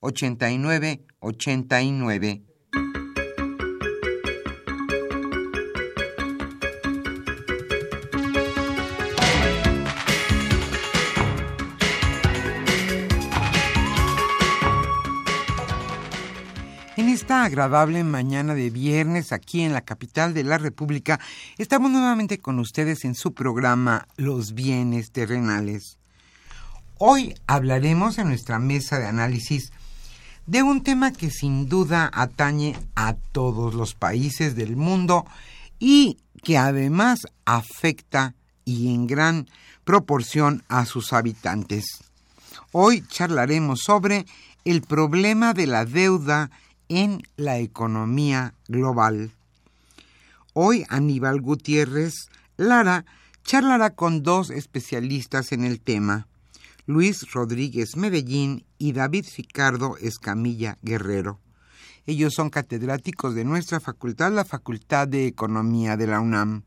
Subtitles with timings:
[0.00, 2.42] 89 89.
[16.96, 21.20] En esta agradable mañana de viernes aquí en la capital de la República,
[21.58, 25.98] estamos nuevamente con ustedes en su programa Los bienes terrenales.
[26.98, 29.72] Hoy hablaremos en nuestra mesa de análisis
[30.50, 35.24] de un tema que sin duda atañe a todos los países del mundo
[35.78, 38.34] y que además afecta
[38.64, 39.46] y en gran
[39.84, 42.02] proporción a sus habitantes.
[42.72, 44.26] Hoy charlaremos sobre
[44.64, 46.50] el problema de la deuda
[46.88, 49.30] en la economía global.
[50.52, 53.04] Hoy Aníbal Gutiérrez Lara
[53.44, 56.26] charlará con dos especialistas en el tema.
[56.90, 61.38] Luis Rodríguez Medellín y David Ficardo Escamilla Guerrero.
[62.04, 66.64] Ellos son catedráticos de nuestra facultad, la Facultad de Economía de la UNAM.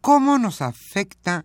[0.00, 1.44] ¿Cómo nos afecta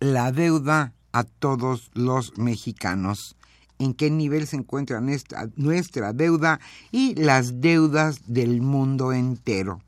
[0.00, 3.36] la deuda a todos los mexicanos?
[3.78, 6.60] ¿En qué nivel se encuentra nuestra, nuestra deuda
[6.92, 9.80] y las deudas del mundo entero?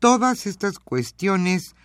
[0.00, 1.76] Todas estas cuestiones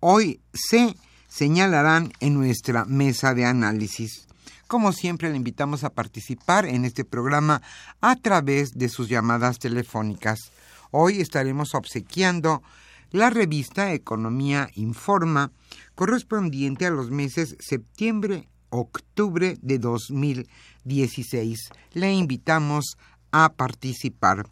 [0.00, 0.94] hoy se
[1.34, 4.28] señalarán en nuestra mesa de análisis.
[4.68, 7.60] Como siempre, le invitamos a participar en este programa
[8.00, 10.52] a través de sus llamadas telefónicas.
[10.92, 12.62] Hoy estaremos obsequiando
[13.10, 15.50] la revista Economía Informa,
[15.96, 21.58] correspondiente a los meses septiembre-octubre de 2016.
[21.94, 22.96] Le invitamos
[23.32, 24.46] a participar.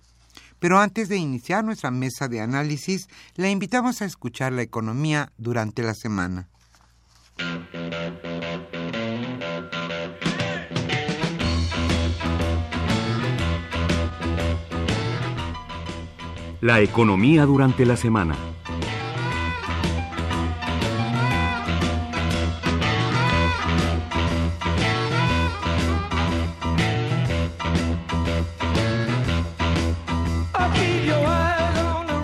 [0.58, 3.06] Pero antes de iniciar nuestra mesa de análisis,
[3.36, 6.48] le invitamos a escuchar la economía durante la semana.
[16.62, 18.36] La economía durante la semana.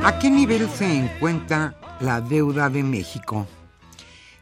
[0.05, 3.45] ¿A qué nivel se encuentra la deuda de México?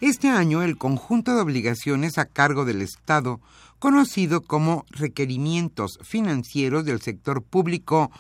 [0.03, 3.41] Este año el conjunto de obligaciones a cargo del Estado,
[3.79, 8.11] conocido como requerimientos financieros del sector público,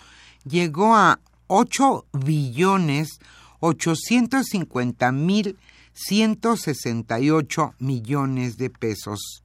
[0.44, 3.20] llegó a 8 billones
[3.60, 5.58] 850 mil
[5.92, 9.42] 168 millones de pesos.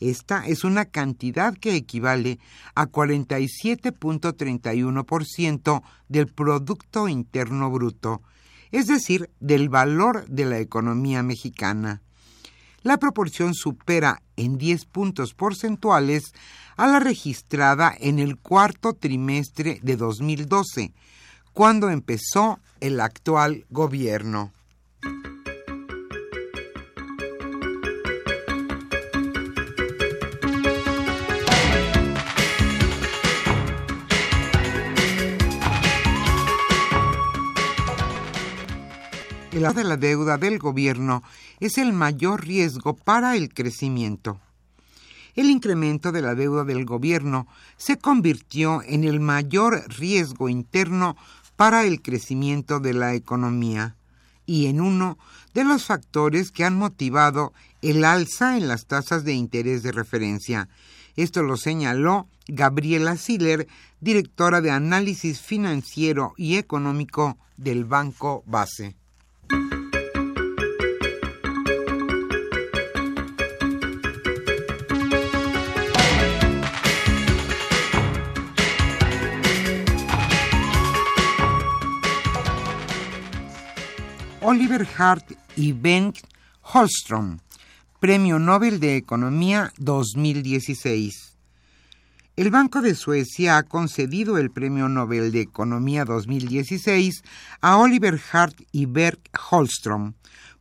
[0.00, 2.40] Esta es una cantidad que equivale
[2.74, 8.22] a 47.31% del Producto Interno Bruto
[8.72, 12.02] es decir, del valor de la economía mexicana.
[12.82, 16.32] La proporción supera en 10 puntos porcentuales
[16.76, 20.92] a la registrada en el cuarto trimestre de 2012,
[21.52, 24.52] cuando empezó el actual gobierno.
[39.68, 41.22] De la deuda del gobierno
[41.60, 44.40] es el mayor riesgo para el crecimiento.
[45.36, 47.46] El incremento de la deuda del gobierno
[47.76, 51.14] se convirtió en el mayor riesgo interno
[51.56, 53.96] para el crecimiento de la economía
[54.46, 55.18] y en uno
[55.52, 57.52] de los factores que han motivado
[57.82, 60.70] el alza en las tasas de interés de referencia.
[61.16, 63.68] Esto lo señaló Gabriela Siller,
[64.00, 68.96] directora de análisis financiero y económico del Banco Base.
[84.50, 86.12] Oliver Hart y Ben
[86.60, 87.38] Holstrom,
[88.00, 91.36] Premio Nobel de Economía 2016.
[92.34, 97.22] El Banco de Suecia ha concedido el Premio Nobel de Economía 2016
[97.60, 99.20] a Oliver Hart y Bert
[99.52, 100.14] Holstrom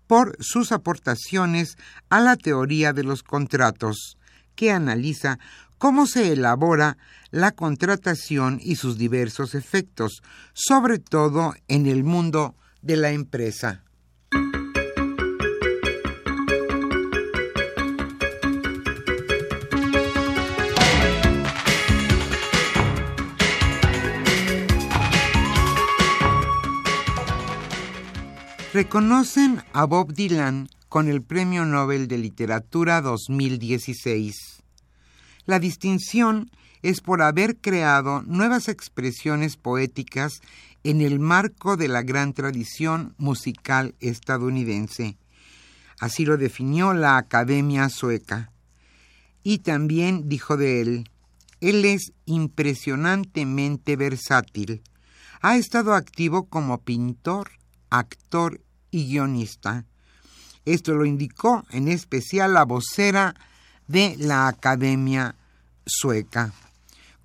[0.06, 1.76] por sus aportaciones
[2.10, 4.20] a la teoría de los contratos,
[4.54, 5.40] que analiza
[5.80, 7.00] cómo se elabora
[7.32, 10.22] la contratación y sus diversos efectos,
[10.54, 13.84] sobre todo en el mundo de la empresa.
[28.72, 34.64] Reconocen a Bob Dylan con el Premio Nobel de Literatura 2016.
[35.46, 36.50] La distinción
[36.82, 40.42] es por haber creado nuevas expresiones poéticas
[40.84, 45.18] en el marco de la gran tradición musical estadounidense.
[46.00, 48.52] Así lo definió la Academia Sueca.
[49.44, 51.10] Y también dijo de él,
[51.60, 54.82] él es impresionantemente versátil.
[55.42, 57.52] Ha estado activo como pintor,
[57.90, 58.62] actor
[58.92, 59.86] y guionista.
[60.66, 63.36] Esto lo indicó en especial la vocera
[63.88, 65.36] de la Academia
[65.86, 66.54] Sueca.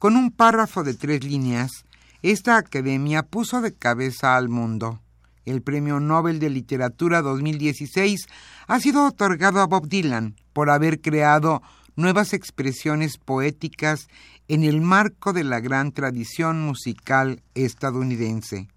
[0.04, 1.86] Con un párrafo de tres líneas,
[2.20, 5.00] esta academia puso de cabeza al mundo.
[5.46, 8.26] El Premio Nobel de Literatura 2016
[8.66, 11.62] ha sido otorgado a Bob Dylan por haber creado
[11.96, 14.08] nuevas expresiones poéticas
[14.46, 18.68] en el marco de la gran tradición musical estadounidense.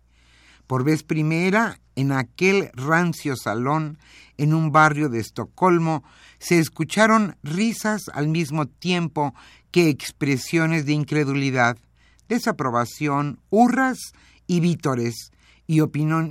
[0.65, 3.97] Por vez primera, en aquel rancio salón,
[4.37, 6.03] en un barrio de Estocolmo,
[6.39, 9.33] se escucharon risas al mismo tiempo
[9.71, 11.77] que expresiones de incredulidad
[12.27, 13.97] desaprobación, hurras
[14.47, 15.31] y vítores,
[15.65, 15.81] y,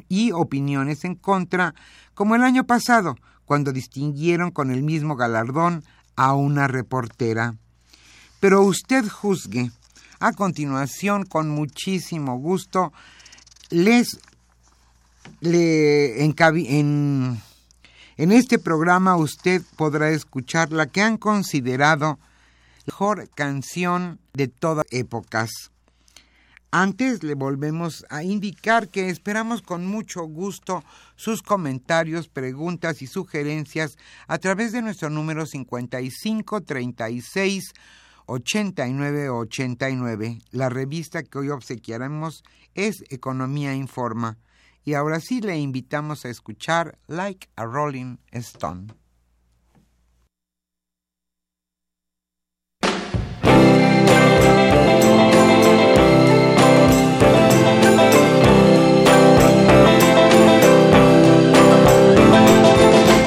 [0.09, 1.75] y opiniones en contra,
[2.15, 5.85] como el año pasado, cuando distinguieron con el mismo galardón
[6.17, 7.55] a una reportera.
[8.41, 9.71] Pero usted juzgue.
[10.19, 12.93] A continuación, con muchísimo gusto,
[13.69, 14.19] les
[15.43, 17.41] en,
[18.17, 22.19] este programa usted podrá escuchar la que han considerado
[22.87, 25.71] mejor canción de todas épocas.
[26.71, 30.85] Antes le volvemos a indicar que esperamos con mucho gusto
[31.15, 33.97] sus comentarios, preguntas y sugerencias
[34.27, 37.73] a través de nuestro número 55 36
[38.27, 40.39] 89 89.
[40.51, 42.43] La revista que hoy obsequiaremos
[42.75, 44.37] es Economía Informa.
[44.87, 48.95] Y ahora sí le invitamos a escuchar Like a Rolling Stone.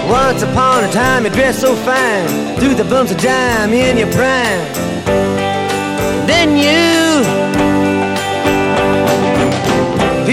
[0.08, 4.10] Once upon a time you dressed so fine Threw the bumps of dime in your
[4.14, 4.89] prime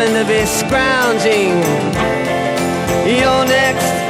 [0.00, 1.60] having to be scrounging.
[3.06, 4.09] Your next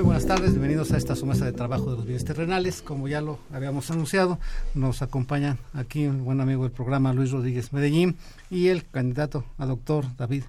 [0.00, 2.80] Muy buenas tardes, bienvenidos a esta su mesa de trabajo de los bienes terrenales.
[2.80, 4.38] Como ya lo habíamos anunciado,
[4.72, 8.16] nos acompañan aquí un buen amigo del programa, Luis Rodríguez Medellín,
[8.48, 10.44] y el candidato a doctor David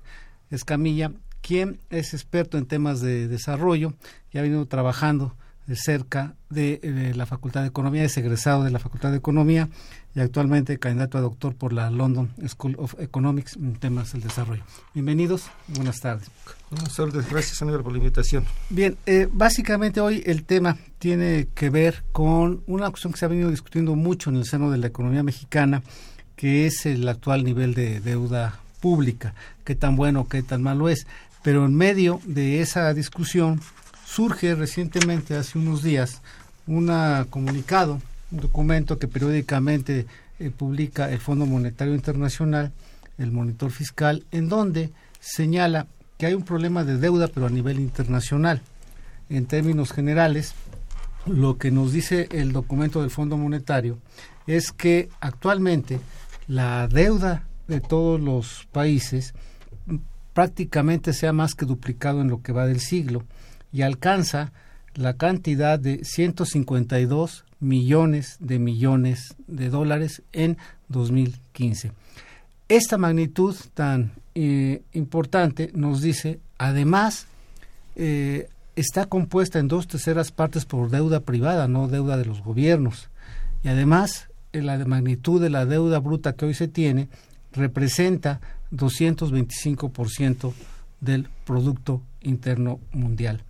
[0.52, 3.92] Escamilla, quien es experto en temas de desarrollo
[4.32, 5.36] y ha venido trabajando
[5.74, 9.70] cerca de, de la Facultad de Economía, es egresado de la Facultad de Economía
[10.14, 14.64] y actualmente candidato a doctor por la London School of Economics en temas del desarrollo.
[14.94, 16.30] Bienvenidos, buenas tardes.
[16.70, 18.44] Buenas tardes, gracias Aníbal por la invitación.
[18.70, 23.30] Bien, eh, básicamente hoy el tema tiene que ver con una cuestión que se ha
[23.30, 25.82] venido discutiendo mucho en el seno de la economía mexicana,
[26.36, 31.08] que es el actual nivel de deuda pública, qué tan bueno, qué tan malo es.
[31.44, 33.62] Pero en medio de esa discusión
[34.14, 36.22] surge recientemente, hace unos días,
[36.68, 36.92] un
[37.30, 38.02] comunicado,
[38.32, 40.06] un documento que periódicamente
[40.40, 42.74] eh, publica el Fondo Monetario Internacional,
[43.18, 44.90] el Monitor Fiscal, en donde
[45.22, 45.88] señala
[46.18, 48.62] que hay un problema de deuda, pero a nivel internacional.
[49.30, 50.56] En términos generales,
[51.26, 53.98] lo que nos dice el documento del Fondo Monetario
[54.46, 56.02] es que actualmente
[56.50, 59.34] la deuda de todos los países
[60.34, 63.24] prácticamente se ha más que duplicado en lo que va del siglo
[63.72, 64.52] y alcanza
[64.96, 70.58] la cantidad de 152 millones de millones de dólares en
[70.90, 71.92] 2015.
[72.68, 77.28] Esta magnitud tan eh, importante nos dice, además,
[77.96, 83.10] eh, está compuesta en dos terceras partes por deuda privada, no deuda de los gobiernos.
[83.64, 87.10] Y además, eh, la magnitud de la deuda bruta que hoy se tiene
[87.54, 88.40] representa
[88.72, 90.54] 225%
[91.02, 93.44] del Producto Interno Mundial.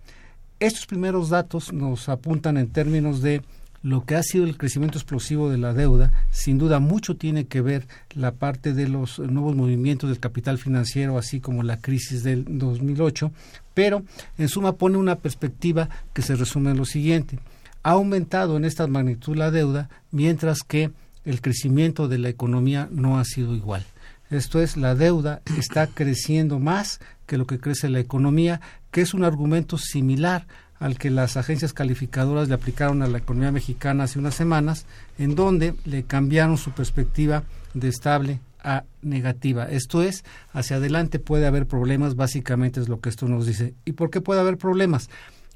[0.62, 3.42] Estos primeros datos nos apuntan en términos de
[3.82, 7.60] lo que ha sido el crecimiento explosivo de la deuda, sin duda mucho tiene que
[7.60, 12.44] ver la parte de los nuevos movimientos del capital financiero, así como la crisis del
[12.46, 13.32] 2008,
[13.74, 14.04] pero
[14.38, 17.40] en suma pone una perspectiva que se resume en lo siguiente.
[17.82, 20.92] Ha aumentado en esta magnitud la deuda, mientras que
[21.24, 23.84] el crecimiento de la economía no ha sido igual.
[24.30, 28.60] Esto es, la deuda está creciendo más que lo que crece la economía,
[28.92, 30.46] que es un argumento similar
[30.78, 34.84] al que las agencias calificadoras le aplicaron a la economía mexicana hace unas semanas,
[35.18, 37.44] en donde le cambiaron su perspectiva
[37.74, 39.64] de estable a negativa.
[39.64, 43.74] Esto es, hacia adelante puede haber problemas, básicamente es lo que esto nos dice.
[43.84, 45.08] ¿Y por qué puede haber problemas?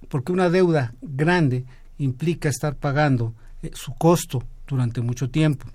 [0.08, 1.64] Porque una deuda grande
[1.98, 5.66] implica estar pagando eh, su costo durante mucho tiempo.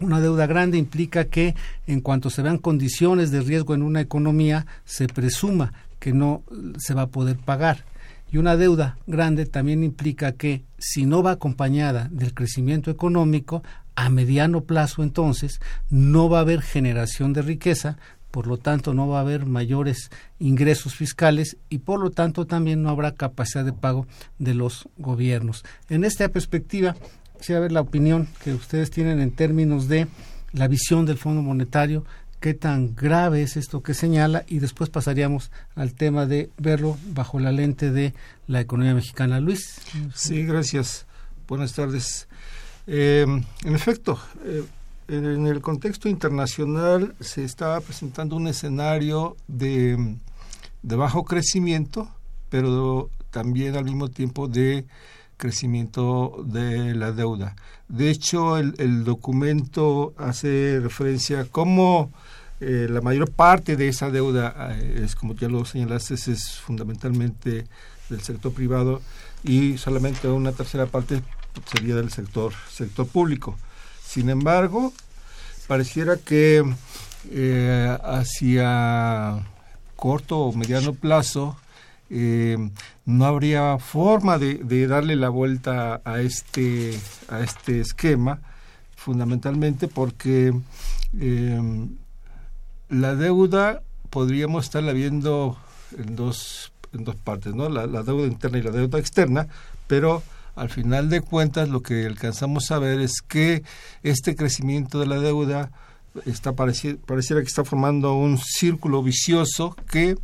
[0.00, 1.54] Una deuda grande implica que
[1.86, 6.42] en cuanto se vean condiciones de riesgo en una economía, se presuma que no
[6.78, 7.84] se va a poder pagar.
[8.30, 13.62] Y una deuda grande también implica que si no va acompañada del crecimiento económico,
[13.94, 17.96] a mediano plazo entonces no va a haber generación de riqueza,
[18.30, 22.82] por lo tanto no va a haber mayores ingresos fiscales y por lo tanto también
[22.82, 24.06] no habrá capacidad de pago
[24.38, 25.64] de los gobiernos.
[25.88, 26.94] En esta perspectiva,
[27.38, 30.06] quisiera ver la opinión que ustedes tienen en términos de
[30.52, 32.04] la visión del Fondo Monetario
[32.40, 37.38] qué tan grave es esto que señala y después pasaríamos al tema de verlo bajo
[37.38, 38.14] la lente de
[38.46, 39.40] la economía mexicana.
[39.40, 39.80] Luis.
[40.14, 41.06] Sí, gracias.
[41.48, 42.28] Buenas tardes.
[42.86, 43.26] Eh,
[43.64, 44.64] en efecto, eh,
[45.08, 50.16] en el contexto internacional se está presentando un escenario de,
[50.82, 52.08] de bajo crecimiento,
[52.50, 54.86] pero también al mismo tiempo de
[55.36, 57.56] crecimiento de la deuda.
[57.88, 62.12] De hecho, el, el documento hace referencia a cómo
[62.60, 67.66] eh, la mayor parte de esa deuda eh, es, como ya lo señalaste, es fundamentalmente
[68.08, 69.00] del sector privado
[69.44, 71.22] y solamente una tercera parte
[71.72, 73.56] sería del sector, sector público.
[74.02, 74.92] Sin embargo,
[75.68, 76.64] pareciera que
[77.30, 79.46] eh, hacia
[79.94, 81.56] corto o mediano plazo
[82.10, 88.40] no habría forma de, darle la vuelta a este, a este esquema,
[88.96, 90.54] fundamentalmente porque
[92.88, 95.58] la deuda podríamos estarla viendo
[95.96, 97.68] en dos, en dos partes, ¿no?
[97.68, 99.48] La, deuda interna y la deuda externa,
[99.86, 100.22] pero
[100.56, 103.62] al final de cuentas lo que alcanzamos a ver es que
[104.02, 105.70] este crecimiento de la deuda
[106.26, 110.16] está pareciera, pareciera que está formando un círculo vicioso que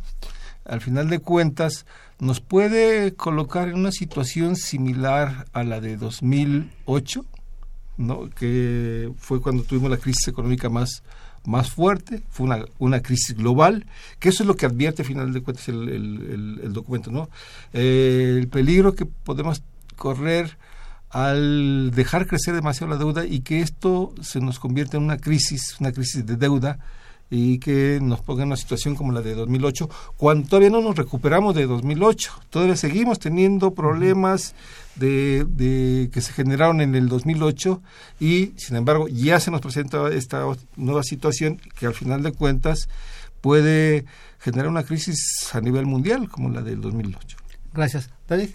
[0.65, 1.85] al final de cuentas
[2.19, 7.25] nos puede colocar en una situación similar a la de 2008,
[7.97, 8.29] ¿no?
[8.31, 11.03] que fue cuando tuvimos la crisis económica más
[11.45, 13.85] más fuerte, fue una, una crisis global,
[14.19, 17.29] que eso es lo que advierte al final de cuentas el, el, documento, ¿no?
[17.73, 19.61] Eh, el peligro que podemos
[19.95, 20.57] correr
[21.09, 25.77] al dejar crecer demasiado la deuda y que esto se nos convierte en una crisis,
[25.79, 26.79] una crisis de deuda
[27.29, 30.95] y que nos ponga en una situación como la de 2008, cuando todavía no nos
[30.95, 34.53] recuperamos de 2008, todavía seguimos teniendo problemas
[34.95, 37.81] de, de, que se generaron en el 2008
[38.19, 42.87] y sin embargo ya se nos presenta esta nueva situación que al final de cuentas
[43.41, 44.05] puede
[44.39, 47.37] generar una crisis a nivel mundial como la del 2008.
[47.73, 48.09] Gracias.
[48.27, 48.49] David.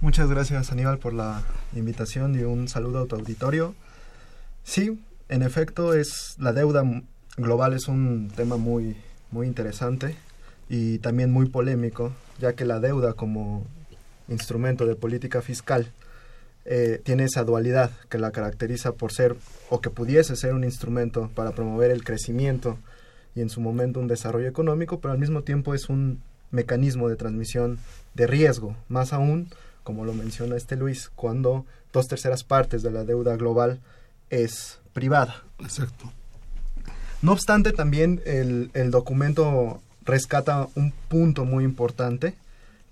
[0.00, 1.42] Muchas gracias Aníbal por la
[1.74, 3.74] invitación y un saludo a tu auditorio.
[4.62, 6.84] Sí, en efecto es la deuda
[7.36, 8.96] global es un tema muy
[9.30, 10.16] muy interesante
[10.68, 13.66] y también muy polémico, ya que la deuda como
[14.28, 15.92] instrumento de política fiscal,
[16.64, 19.36] eh, tiene esa dualidad que la caracteriza por ser
[19.70, 22.76] o que pudiese ser un instrumento para promover el crecimiento
[23.36, 27.16] y en su momento un desarrollo económico, pero al mismo tiempo es un mecanismo de
[27.16, 27.78] transmisión
[28.14, 29.48] de riesgo, más aún,
[29.84, 33.80] como lo menciona este Luis, cuando dos terceras partes de la deuda global
[34.30, 35.44] es privada.
[35.60, 36.12] Exacto.
[37.22, 42.34] No obstante, también el, el documento rescata un punto muy importante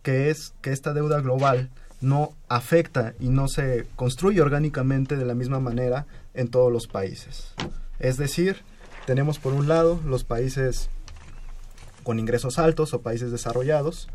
[0.05, 5.35] que es que esta deuda global no afecta y no se construye orgánicamente de la
[5.35, 7.55] misma manera en todos los países.
[7.99, 8.59] Es decir,
[9.07, 10.91] tenemos por un lado los países
[12.05, 14.09] con ingresos altos o países desarrollados,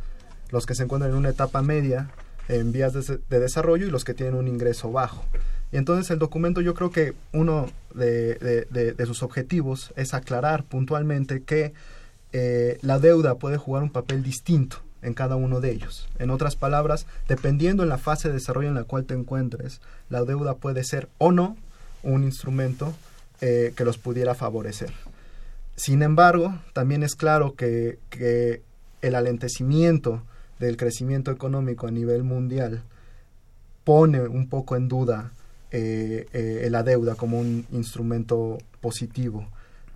[0.51, 2.11] los que se encuentran en una etapa media
[2.47, 5.25] en vías de, desarrollo y los que tienen un ingreso bajo.
[5.71, 11.73] Y entonces el documento yo creo que uno de, sus objetivos es aclarar puntualmente que
[12.31, 16.07] eh, la deuda puede jugar un papel distinto en cada uno de ellos.
[16.19, 20.23] En otras palabras, dependiendo en la fase de desarrollo en la cual te encuentres, la
[20.23, 21.57] deuda puede ser o no
[22.03, 22.93] un instrumento
[23.41, 24.91] eh, que los pudiera favorecer.
[25.75, 27.99] Sin embargo, también es claro que,
[29.01, 30.23] el alentecimiento
[30.59, 32.83] del crecimiento económico a nivel mundial
[33.85, 35.31] pone un poco en duda
[35.71, 39.47] eh, eh, la deuda como un instrumento positivo.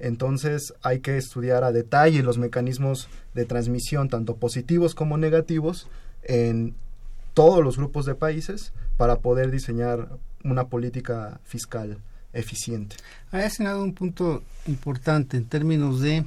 [0.04, 5.88] Entonces hay que estudiar a detalle los mecanismos de transmisión, tanto positivos como negativos,
[6.24, 6.76] en
[7.34, 10.10] todos los grupos de países para poder diseñar
[10.44, 12.00] una política fiscal
[12.34, 12.98] eficiente.
[13.32, 16.26] Ha señalado un punto importante en términos de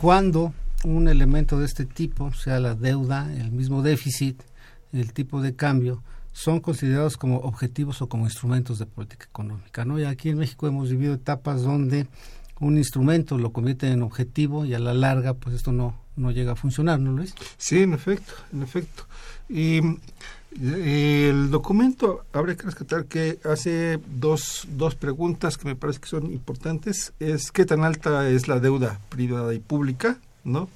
[0.00, 4.40] cuando un elemento de este tipo, sea la deuda, el mismo déficit,
[4.94, 9.84] el tipo de cambio, son considerados como objetivos o como instrumentos de política económica.
[9.84, 9.98] ¿no?
[9.98, 12.06] Y aquí en México hemos vivido etapas donde
[12.60, 16.52] un instrumento lo convierte en objetivo y a la larga pues esto no, no llega
[16.52, 17.34] a funcionar, ¿no Luis?
[17.56, 19.04] Sí, en efecto, en efecto.
[19.48, 19.80] Y
[20.60, 26.32] el documento, habría que rescatar que hace dos, dos preguntas que me parece que son
[26.32, 27.12] importantes.
[27.20, 30.68] Es qué tan alta es la deuda privada y pública, ¿no?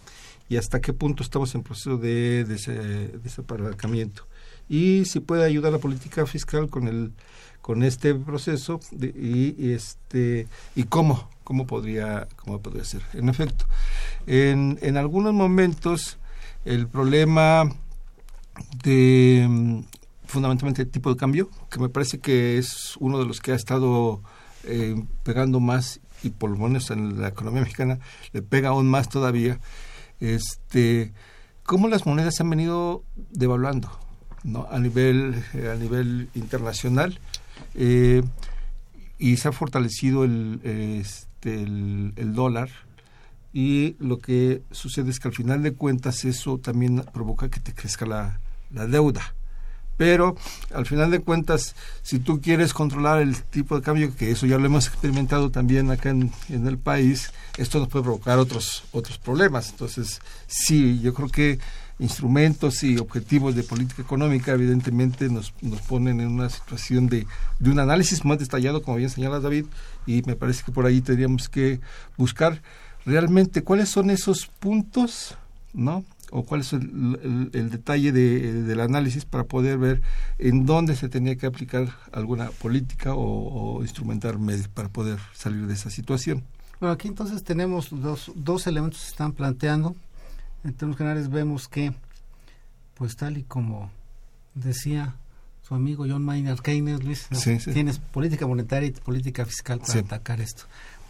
[0.48, 4.26] Y hasta qué punto estamos en proceso de, desapalancamiento.
[4.68, 7.12] Y si puede ayudar la política fiscal con el
[7.60, 13.66] con este proceso y, este y cómo cómo podría cómo podría ser en efecto
[14.26, 16.18] en, en algunos momentos
[16.64, 17.70] el problema
[18.82, 19.80] de mm,
[20.26, 24.20] fundamentalmente tipo de cambio, que me parece que es uno de los que ha estado
[24.64, 27.98] eh, pegando más y por lo menos en la economía mexicana
[28.32, 29.60] le pega aún más todavía,
[30.20, 31.12] este,
[31.62, 33.90] cómo las monedas se han venido devaluando
[34.42, 34.66] ¿no?
[34.70, 37.18] a, nivel, eh, a nivel internacional
[37.74, 38.22] eh,
[39.18, 40.60] y se ha fortalecido el,
[41.44, 42.70] este, el, el dólar
[43.52, 47.74] y lo que sucede es que al final de cuentas eso también provoca que te
[47.74, 48.40] crezca la,
[48.72, 49.34] la deuda.
[49.96, 50.36] Pero
[50.74, 54.58] al final de cuentas, si tú quieres controlar el tipo de cambio, que eso ya
[54.58, 59.70] lo hemos experimentado también acá en, el país, esto nos puede provocar otros, otros problemas.
[59.70, 61.60] Entonces, sí, yo creo que
[61.98, 67.26] instrumentos y objetivos de política económica evidentemente nos, nos ponen en una situación de,
[67.58, 69.66] de un análisis más detallado, como bien señala David,
[70.06, 71.80] y me parece que por ahí tendríamos que
[72.16, 72.60] buscar
[73.06, 75.36] realmente cuáles son esos puntos,
[75.72, 76.04] ¿no?
[76.36, 80.02] o cuál es el, detalle del análisis para poder ver
[80.38, 85.74] en dónde se tenía que aplicar alguna política o, instrumentar medios para poder salir de
[85.74, 86.42] esa situación.
[86.80, 89.94] Bueno, aquí entonces tenemos dos, dos elementos que se están planteando.
[90.64, 91.92] En términos generales vemos que,
[92.94, 93.90] pues tal y como
[94.54, 95.14] decía
[95.66, 97.28] su amigo John Maynard Keynes, Luis,
[97.72, 100.64] tienes política monetaria y política fiscal para atacar esto.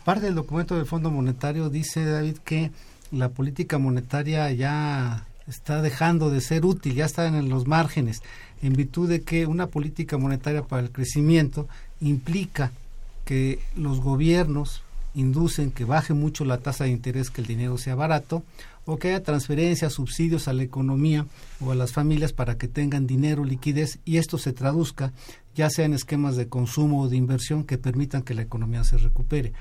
[0.04, 2.70] Parte del documento del Fondo Monetario dice, David, que
[3.10, 8.22] la política monetaria ya está dejando de ser útil, ya está en los márgenes,
[8.62, 11.68] en virtud de que una política monetaria para el crecimiento
[12.00, 12.70] implica
[13.24, 14.83] que los gobiernos
[15.14, 18.42] inducen que baje mucho la tasa de interés, que el dinero sea barato,
[18.84, 21.26] o que haya transferencias, subsidios a la economía
[21.60, 25.12] o a las familias para que tengan dinero, liquidez, y esto se traduzca
[25.54, 28.98] ya sea en esquemas de consumo o de inversión que permitan que la economía se
[28.98, 29.52] recupere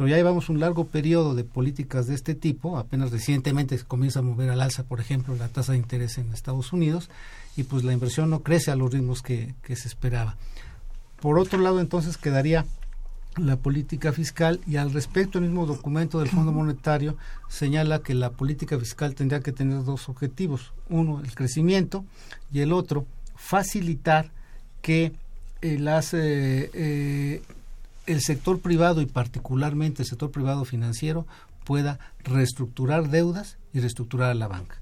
[0.00, 4.20] pero ya llevamos un largo periodo de políticas de este tipo, apenas recientemente se comienza
[4.20, 7.10] a mover al alza, por ejemplo, la tasa de interés en Estados Unidos,
[7.54, 10.38] y pues la inversión no crece a los ritmos que, se esperaba.
[11.20, 12.64] Por otro lado, entonces quedaría
[13.36, 17.16] la política fiscal y al respecto el mismo documento del Fondo Monetario
[17.48, 22.04] señala que la política fiscal tendría que tener dos objetivos, uno el crecimiento
[22.52, 24.30] y el otro facilitar
[24.82, 25.12] que
[25.62, 27.42] eh, las eh, eh,
[28.06, 31.26] el sector privado y particularmente el sector privado financiero
[31.64, 34.76] pueda reestructurar deudas y reestructurar a la banca.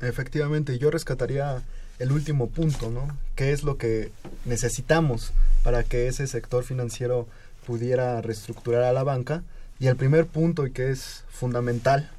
[0.00, 1.62] Efectivamente, yo rescataría
[1.98, 3.14] el último punto, ¿no?
[3.34, 4.10] ¿Qué es lo que
[4.46, 7.28] necesitamos para que ese sector financiero
[7.70, 9.44] pudiera reestructurar a la banca?
[9.78, 12.10] Y el primer punto, y que es fundamental,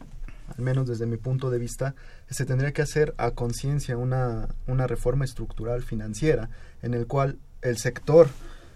[0.47, 1.93] al menos desde mi punto de vista,
[2.29, 6.49] se tendría que hacer a conciencia una, una reforma estructural financiera
[6.81, 8.29] en el cual el sector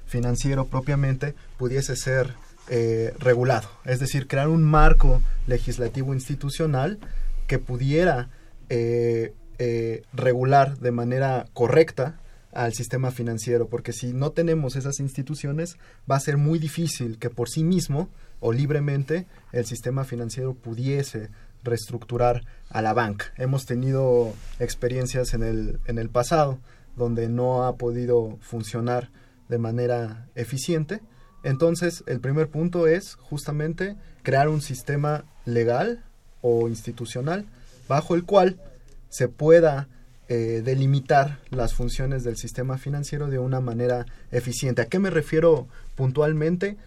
[0.06, 2.34] financiero propiamente pudiese ser
[2.68, 7.00] eh, regulado, es decir, crear un marco legislativo institucional
[7.48, 8.28] que pudiera
[8.68, 12.16] eh, eh, regular de manera correcta
[12.56, 15.78] al sistema financiero, porque si no tenemos esas instituciones,
[16.10, 21.30] va a ser muy difícil que por sí mismo o libremente el sistema financiero pudiese
[21.64, 23.26] reestructurar a la banca.
[23.38, 26.60] Hemos tenido experiencias en el, en el pasado
[26.96, 29.12] donde no ha podido funcionar
[29.50, 31.02] de manera eficiente.
[31.44, 36.06] Entonces, el primer punto es justamente crear un sistema legal
[36.42, 37.46] o institucional
[37.90, 38.62] bajo el cual
[39.10, 39.90] se pueda
[40.28, 44.82] eh, delimitar las funciones del sistema financiero de una manera eficiente.
[44.82, 46.78] ¿A qué me refiero puntualmente?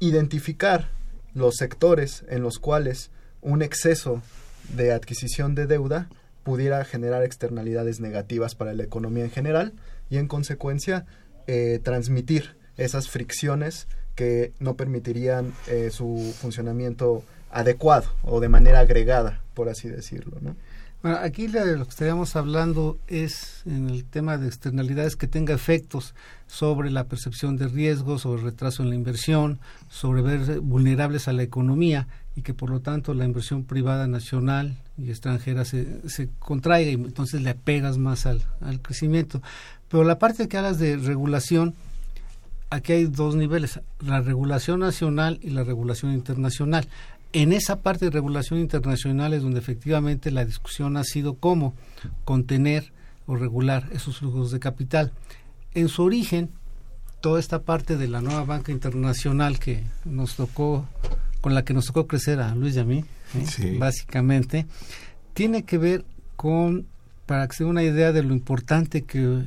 [0.00, 0.88] Identificar
[1.34, 3.10] los sectores en los cuales
[3.42, 4.22] un exceso
[4.74, 6.08] de adquisición de deuda
[6.42, 9.72] pudiera generar externalidades negativas para la economía en general
[10.08, 11.06] y en consecuencia
[11.46, 19.42] eh, transmitir esas fricciones que no permitirían eh, su funcionamiento adecuado o de manera agregada,
[19.54, 20.38] por así decirlo.
[20.40, 20.56] ¿no?
[21.02, 26.14] Bueno, aquí lo que estaríamos hablando es en el tema de externalidades que tenga efectos
[26.46, 31.42] sobre la percepción de riesgos, sobre retraso en la inversión, sobre ver vulnerables a la
[31.42, 36.90] economía y que por lo tanto la inversión privada nacional y extranjera se, se contraiga
[36.90, 39.40] y entonces le pegas más al, al crecimiento.
[39.88, 41.74] Pero la parte que hablas de regulación,
[42.68, 46.86] aquí hay dos niveles, la regulación nacional y la regulación internacional
[47.32, 51.74] en esa parte de regulación internacional es donde efectivamente la discusión ha sido cómo
[52.24, 52.92] contener
[53.26, 55.12] o regular esos flujos de capital.
[55.74, 56.50] En su origen,
[57.20, 60.86] toda esta parte de la nueva banca internacional que nos tocó,
[61.40, 63.76] con la que nos tocó crecer a Luis y a mí, ¿eh?
[63.78, 64.66] básicamente,
[65.32, 66.86] tiene que ver con,
[67.26, 69.46] para que se dé una idea de lo importante que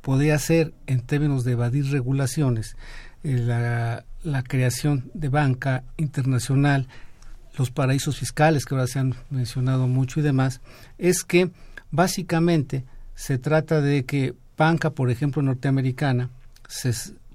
[0.00, 2.76] podía ser en términos de evadir regulaciones,
[3.24, 6.86] eh, la, la creación de banca internacional
[7.56, 10.60] los paraísos fiscales que ahora se han mencionado mucho y demás,
[10.98, 11.50] es que
[11.90, 16.30] básicamente se trata de que banca, por ejemplo, norteamericana,
[16.68, 16.92] se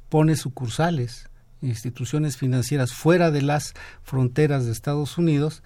[0.09, 1.29] pone sucursales,
[1.61, 5.63] instituciones financieras fuera de las fronteras de Estados Unidos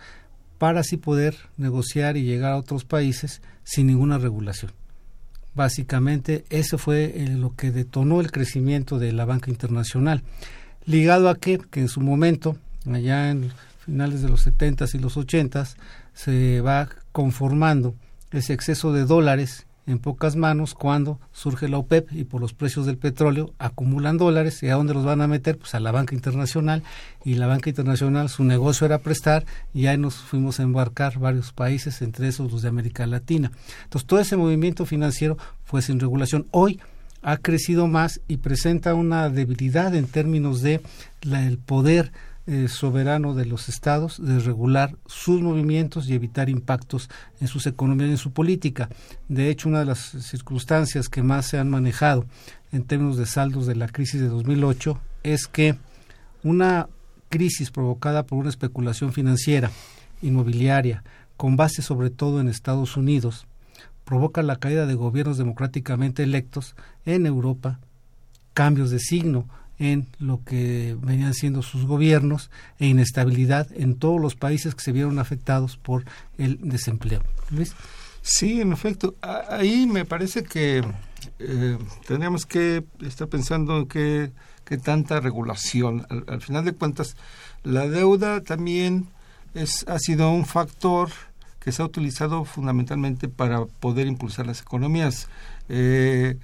[0.57, 4.71] para así poder negociar y llegar a otros países sin ninguna regulación.
[5.53, 10.21] Básicamente, eso fue lo que detonó el crecimiento de la banca internacional.
[10.85, 13.51] Ligado a que, que en su momento, allá en
[13.85, 15.67] finales de los 70 y los 80
[16.13, 17.95] se va conformando
[18.31, 22.87] ese exceso de dólares en pocas manos cuando surge la OPEP y por los precios
[22.87, 26.15] del petróleo acumulan dólares y a dónde los van a meter pues a la banca
[26.15, 26.81] internacional.
[27.23, 31.51] Y la banca internacional su negocio era prestar y ahí nos fuimos a embarcar varios
[31.53, 33.51] países entre esos los de América Latina.
[33.83, 36.47] Entonces todo ese movimiento financiero fue sin regulación.
[36.49, 36.79] Hoy
[37.21, 40.81] ha crecido más y presenta una debilidad en términos de
[41.21, 42.11] la, el poder
[42.47, 48.09] eh, soberano de los estados de regular sus movimientos y evitar impactos en sus economías
[48.09, 48.87] y en su política.
[49.27, 52.25] De hecho, una de las circunstancias que más se han manejado
[52.71, 55.75] en términos de saldos de la crisis de 2008 es que
[56.43, 56.87] una
[57.29, 59.71] crisis provocada por una especulación financiera,
[60.21, 61.03] inmobiliaria,
[61.37, 63.47] con base sobre todo en Estados Unidos,
[64.05, 67.79] provoca la caída de gobiernos democráticamente electos en Europa,
[68.53, 69.49] cambios de signo
[69.79, 74.91] en lo que venían siendo sus gobiernos e inestabilidad en todos los países que se
[74.91, 76.05] vieron afectados por
[76.37, 77.21] el desempleo.
[77.51, 77.73] Luis.
[78.21, 79.13] Sí, en efecto.
[79.21, 80.83] Ahí me parece que
[81.37, 84.31] eh, tendríamos que estar pensando en qué,
[84.83, 86.07] tanta regulación.
[86.27, 87.15] Al, final de cuentas,
[87.63, 89.07] la deuda también
[89.53, 91.09] es, ha sido un factor
[91.59, 95.27] que se ha utilizado fundamentalmente para poder impulsar las economías.
[95.69, 96.37] Eh,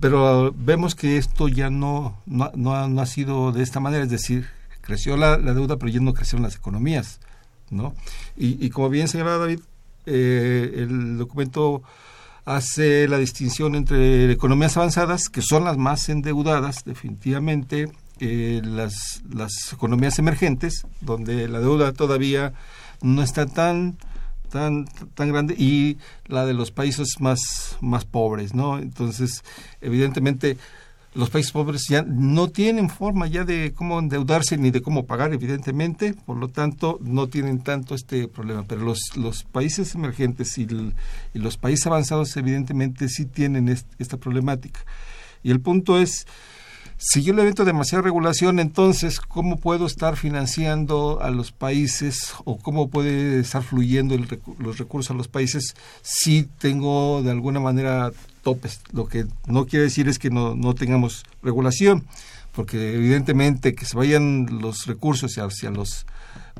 [0.00, 4.46] pero vemos que esto ya no, no, no, ha, sido de esta manera, es decir,
[4.80, 7.20] creció la, deuda, pero ya no crecieron las economías.
[7.70, 7.94] ¿no?
[8.36, 9.60] Y, y como bien señalaba David,
[10.06, 11.82] eh, el documento
[12.44, 19.72] hace la distinción entre economías avanzadas, que son las más endeudadas, definitivamente, eh, las, las
[19.72, 22.54] economías emergentes, donde la deuda todavía
[23.02, 23.98] no está tan
[24.48, 29.44] tan tan grande y la de los países más más pobres no entonces
[29.80, 30.56] evidentemente
[31.14, 35.32] los países pobres ya no tienen forma ya de cómo endeudarse ni de cómo pagar
[35.32, 38.64] evidentemente por lo tanto no tienen tanto este problema.
[38.68, 40.68] Pero los los países emergentes y,
[41.34, 44.80] y los países avanzados evidentemente sí tienen esta problemática.
[45.42, 46.26] Y el punto es
[47.00, 52.58] si yo le meto demasiada regulación, entonces, ¿cómo puedo estar financiando a los países o
[52.58, 54.16] cómo puede estar fluyendo
[54.58, 58.10] los recursos a los países si tengo de alguna manera
[58.42, 58.80] topes?
[58.92, 62.04] Lo que no quiere decir es que no, no tengamos regulación,
[62.50, 66.04] porque evidentemente que se vayan los recursos hacia los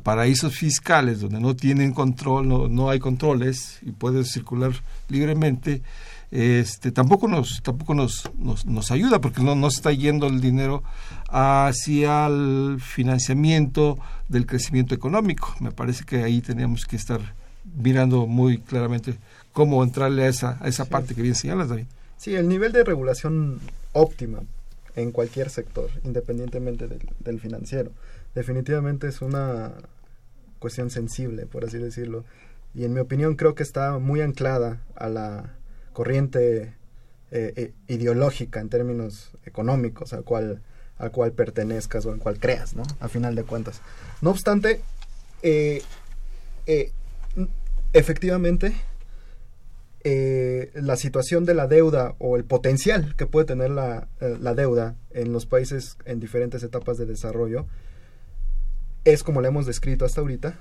[0.05, 4.71] paraísos fiscales donde no tienen control, no, no hay controles y pueden circular
[5.09, 5.83] libremente,
[6.31, 10.83] este tampoco nos tampoco nos, nos, ayuda porque no, no está yendo el dinero
[11.31, 15.55] hacia el financiamiento del crecimiento económico.
[15.61, 17.21] Me parece que ahí tenemos que estar
[17.77, 19.17] mirando muy claramente
[19.53, 21.87] cómo entrarle a esa a esa parte que bien señalas David.
[22.19, 23.61] Sí el nivel de regulación
[23.93, 24.41] óptima
[24.97, 27.91] en cualquier sector independientemente del, del financiero
[28.35, 29.73] definitivamente es una
[30.59, 32.25] cuestión sensible por así decirlo
[32.75, 35.58] y en mi opinión creo que está muy anclada a la
[35.99, 36.77] corriente
[37.33, 40.63] eh, eh, ideológica en términos económicos al cual,
[40.97, 42.85] al cual pertenezcas o al cual creas, ¿no?
[43.01, 43.81] A final de cuentas.
[44.23, 44.81] No obstante,
[45.43, 45.83] eh,
[47.93, 48.77] efectivamente,
[50.05, 55.33] la situación de la deuda o el potencial que puede tener la, la, deuda en
[55.33, 57.67] los países en diferentes etapas de desarrollo
[59.05, 60.61] es como lo hemos descrito hasta ahorita,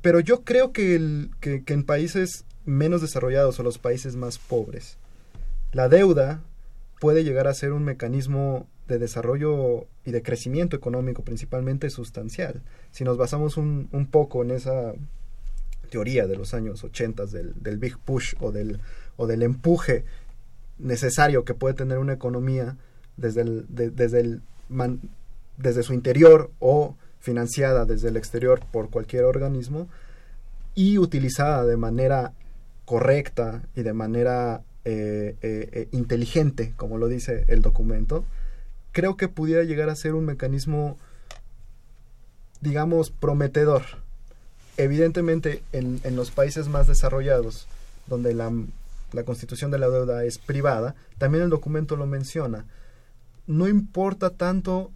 [0.00, 1.28] Pero yo creo que
[1.66, 4.96] en países menos desarrollados o los países más pobres,
[5.72, 6.42] la deuda
[7.00, 12.62] puede llegar a ser un mecanismo de desarrollo y de crecimiento económico principalmente sustancial.
[12.90, 14.92] Si nos basamos un, poco en esa
[15.90, 18.80] teoría de los años 80 del, big push o del,
[19.16, 20.04] o del empuje
[20.78, 22.76] necesario que puede tener una economía
[23.16, 24.42] desde, desde, el
[25.56, 29.88] desde su interior o financiada desde el exterior por cualquier organismo
[30.74, 32.32] y utilizada de manera
[32.92, 38.26] correcta y de manera eh, eh, eh, inteligente, como lo dice el documento,
[38.90, 40.98] creo que pudiera llegar a ser un mecanismo,
[42.60, 43.80] digamos, prometedor.
[44.76, 47.66] Evidentemente, en, en los países más desarrollados,
[48.08, 48.52] donde la,
[49.12, 52.66] la constitución de la deuda es privada, también el documento lo menciona.
[53.46, 54.90] No importa tanto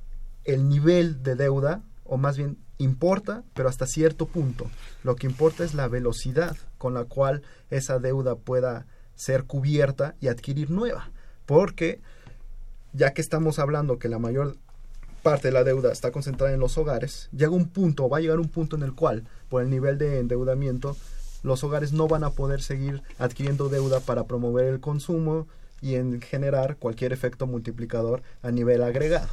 [0.45, 4.71] el nivel de deuda, o más bien importa, pero hasta cierto punto.
[5.03, 10.29] Lo que importa es la velocidad con la cual esa deuda pueda ser cubierta y
[10.29, 11.11] adquirir nueva.
[11.47, 12.01] Porque
[12.93, 14.57] ya que estamos hablando que la mayor
[15.23, 18.39] parte de la deuda está concentrada en los hogares, llega un punto, va a llegar
[18.39, 20.97] un punto en el cual, por el nivel de endeudamiento,
[21.43, 25.47] los hogares no van a poder seguir adquiriendo deuda para promover el consumo
[25.81, 29.29] y en generar cualquier efecto multiplicador a nivel agregado.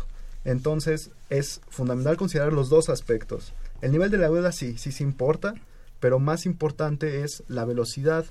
[0.45, 3.53] Entonces es fundamental considerar los dos aspectos.
[3.81, 5.55] El nivel de la deuda sí, sí se importa,
[6.03, 8.25] pero más importante es la velocidad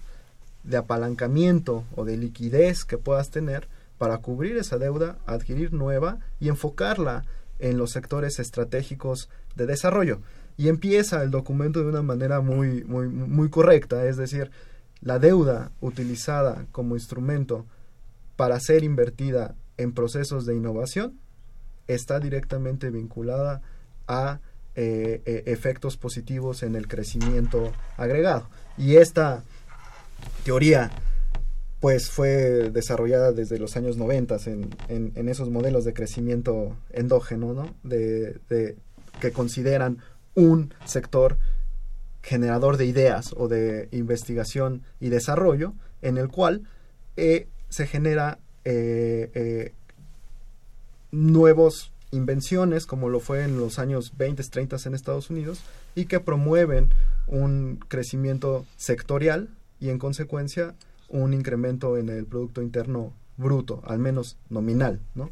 [0.63, 6.51] de apalancamiento o de liquidez que puedas tener para cubrir esa deuda, adquirir nueva y
[6.51, 7.25] enfocarla
[7.61, 10.21] en los sectores estratégicos de desarrollo.
[10.59, 14.51] Y empieza el documento de una manera muy, muy, correcta, es decir,
[15.01, 17.65] la deuda utilizada como instrumento
[18.37, 21.19] para ser invertida en procesos de innovación
[21.87, 23.63] está directamente vinculada
[24.07, 24.41] a
[24.75, 28.49] eh, eh, efectos positivos en el crecimiento agregado.
[28.79, 29.45] Y esta
[30.45, 30.91] teoría
[31.79, 37.75] pues fue desarrollada desde los años 90 en, en, esos modelos de crecimiento endógeno, ¿no?
[37.83, 38.41] De,
[39.21, 39.99] que consideran
[40.35, 41.37] un sector
[42.23, 46.63] generador de ideas o de investigación y desarrollo, en el cual
[47.17, 48.39] eh, se genera
[51.11, 55.61] nuevos invenciones, como lo fue en los años 20, 30 en Estados Unidos,
[55.95, 56.93] y que promueven
[57.27, 59.49] un crecimiento sectorial
[59.81, 60.75] y en consecuencia
[61.09, 65.31] un incremento en el Producto Interno Bruto, al menos nominal, ¿no?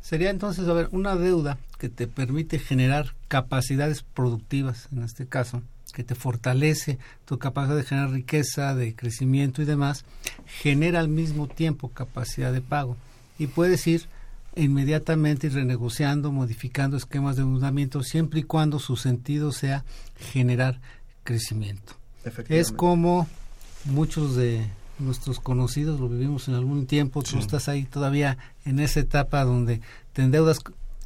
[0.00, 5.62] Sería entonces, a ver, una deuda que te permite generar capacidades productivas, en este caso,
[5.92, 10.04] que te fortalece tu capacidad de generar riqueza, de crecimiento y demás,
[10.46, 12.96] genera al mismo tiempo capacidad de pago.
[13.38, 14.06] Y puedes ir
[14.56, 19.84] inmediatamente ir renegociando, modificando esquemas de endeudamiento, siempre y cuando su sentido sea
[20.16, 20.80] generar
[21.24, 21.94] crecimiento.
[22.48, 23.28] Es como
[23.84, 24.66] muchos de
[24.98, 27.38] nuestros conocidos, lo vivimos en algún tiempo, tú sí.
[27.38, 29.80] estás ahí todavía en esa etapa donde
[30.12, 30.58] te endeudas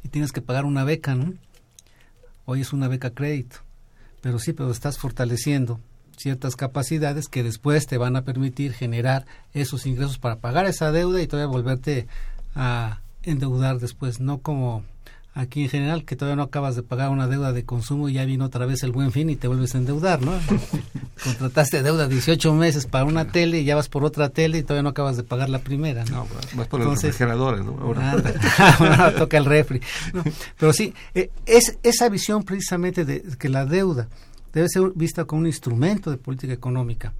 [0.03, 1.33] y tienes que pagar una beca, ¿no?
[2.45, 3.57] Hoy es una beca crédito,
[4.21, 5.79] pero sí, pero estás fortaleciendo
[6.17, 11.21] ciertas capacidades que después te van a permitir generar esos ingresos para pagar esa deuda
[11.21, 12.07] y todavía volverte
[12.55, 14.83] a endeudar después, no como
[15.35, 18.25] aquí en general, que todavía no acabas de pagar una deuda de consumo y ya
[18.25, 20.31] vino otra vez el buen fin y te vuelves a endeudar, ¿no?
[21.23, 24.83] Contrataste deuda 18 meses para una tele y ya vas por otra tele y todavía
[24.83, 26.25] no acabas de pagar la primera, ¿no?
[26.25, 27.77] no vas por Entonces, los refrigeradores, ¿no?
[27.81, 28.11] Ahora,
[28.79, 29.81] ahora toca el refri.
[30.13, 30.23] No,
[30.57, 34.07] pero sí, eh, es esa visión precisamente de que la deuda
[34.53, 37.13] debe ser vista como un instrumento de política económica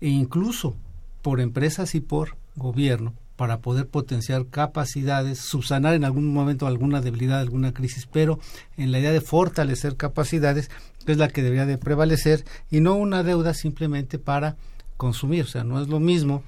[0.00, 0.76] e incluso
[1.20, 7.40] por empresas y por gobierno para poder potenciar capacidades, subsanar en algún momento alguna debilidad,
[7.40, 8.38] alguna crisis, pero
[8.76, 10.70] en la idea de fortalecer capacidades,
[11.04, 14.56] que es la que debería de prevalecer, y no una deuda simplemente para
[14.96, 15.44] consumir.
[15.44, 16.42] O sea, no es lo mismo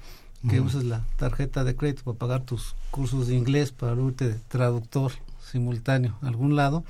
[0.49, 0.67] que uh -huh.
[0.67, 5.11] uses la tarjeta de crédito para pagar tus cursos de inglés, para irte de traductor
[5.51, 6.83] simultáneo a algún lado,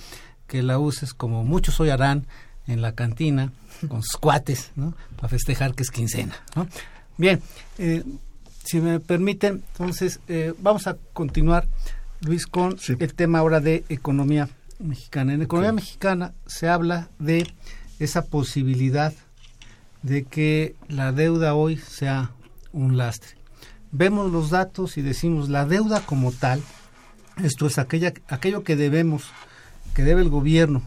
[0.48, 2.28] que la uses como muchos hoy harán
[2.68, 3.52] en la cantina,
[3.88, 4.94] con sus cuates, ¿no?
[5.16, 6.36] para festejar que es quincena.
[6.56, 6.68] ¿no?
[7.18, 7.42] Bien,
[7.78, 8.04] eh,
[8.68, 11.70] si me permiten, entonces eh, vamos a continuar,
[12.20, 12.98] Luis, con sí.
[13.00, 15.34] el tema ahora de economía mexicana.
[15.34, 17.48] En economía mexicana se habla de
[18.00, 19.14] esa posibilidad
[20.04, 22.32] de que la deuda hoy sea
[22.74, 23.38] un lastre.
[23.94, 26.62] Vemos los datos y decimos la deuda como tal,
[27.42, 29.30] esto es aquella, aquello que debemos,
[29.94, 30.82] que debe el gobierno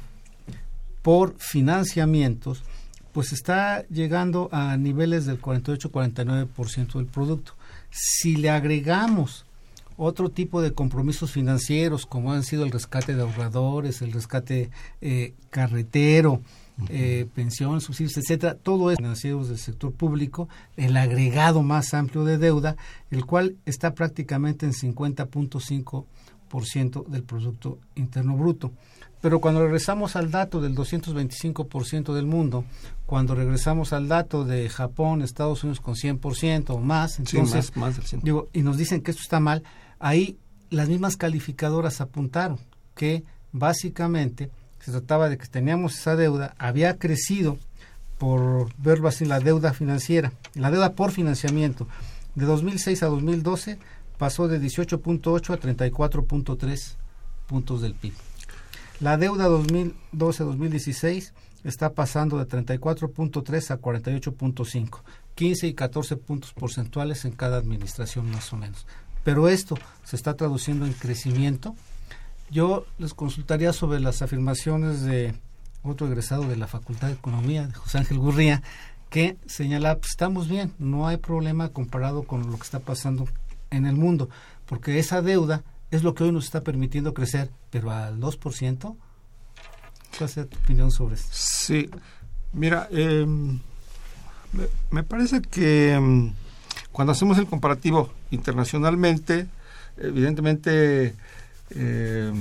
[1.00, 2.62] por financiamientos,
[3.14, 7.54] pues está llegando a niveles del 48-49% del producto
[7.90, 9.46] si le agregamos
[9.96, 14.70] otro tipo de compromisos financieros como han sido el rescate de ahorradores, el rescate
[15.02, 16.40] eh, carretero,
[16.88, 22.38] eh, pensiones, subsidios, etcétera, todo es financieros del sector público, el agregado más amplio de
[22.38, 22.76] deuda,
[23.10, 28.72] el cual está prácticamente en 50.5% del Producto Interno Bruto.
[29.20, 32.64] Pero cuando regresamos al dato del 225% del mundo,
[33.04, 38.06] cuando regresamos al dato de Japón, Estados Unidos con 100% o más, entonces, más, del
[38.06, 38.22] 100.
[38.22, 39.62] digo, y nos dicen que esto está mal,
[39.98, 40.38] ahí
[40.70, 42.58] las mismas calificadoras apuntaron
[42.94, 44.50] que básicamente
[44.80, 47.58] se trataba de que teníamos esa deuda, había crecido,
[48.18, 51.86] por verlo así, la deuda financiera, la deuda por financiamiento,
[52.34, 53.78] de 2006 a 2012
[54.16, 56.96] pasó de 18.8 a 34.3
[57.46, 58.14] puntos del PIB.
[59.00, 61.32] La deuda 2012-2016
[61.64, 65.00] está pasando de 34.3 a 48.5,
[65.34, 68.86] 15 y 14 puntos porcentuales en cada administración más o menos.
[69.24, 71.74] Pero esto se está traduciendo en crecimiento.
[72.50, 75.34] Yo les consultaría sobre las afirmaciones de
[75.82, 78.62] otro egresado de la Facultad de Economía, de José Ángel Gurría,
[79.08, 83.26] que señala, pues, estamos bien, no hay problema comparado con lo que está pasando
[83.70, 84.28] en el mundo,
[84.66, 90.30] porque esa deuda es lo que hoy nos está permitiendo crecer, pero al 2%, ¿cuál
[90.30, 91.28] es tu opinión sobre esto?
[91.32, 91.90] Sí,
[92.52, 93.26] mira, eh,
[94.90, 96.32] me, parece que eh,
[96.92, 99.48] cuando hacemos el comparativo internacionalmente,
[99.96, 101.14] evidentemente,
[101.70, 102.32] eh,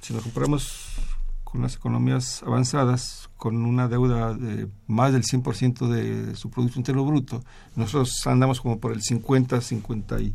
[0.00, 0.96] si nos comparamos
[1.44, 7.04] con las economías avanzadas, con una deuda de más del 100% de su Producto Interno
[7.04, 7.42] Bruto,
[7.76, 10.34] nosotros andamos como por el 50, 50 y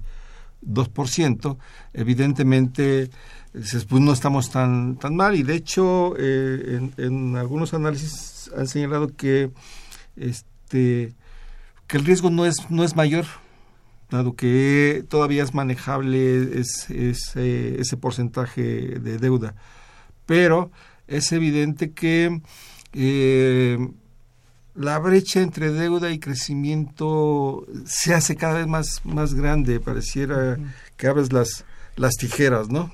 [0.65, 1.57] 2%,
[1.93, 3.09] evidentemente
[3.51, 5.35] pues no estamos tan, tan mal.
[5.35, 9.51] Y de hecho eh, en, algunos análisis han señalado que
[10.15, 11.13] este
[11.87, 13.25] que el riesgo no es no es mayor
[14.09, 19.55] dado que todavía es manejable es, es, eh, ese porcentaje de deuda.
[20.25, 20.71] Pero
[21.07, 22.41] es evidente que
[22.93, 23.77] eh,
[24.75, 30.57] la brecha entre deuda y crecimiento se hace cada vez más, más grande, pareciera
[30.97, 31.65] que abres las,
[31.95, 32.93] las tijeras, ¿no?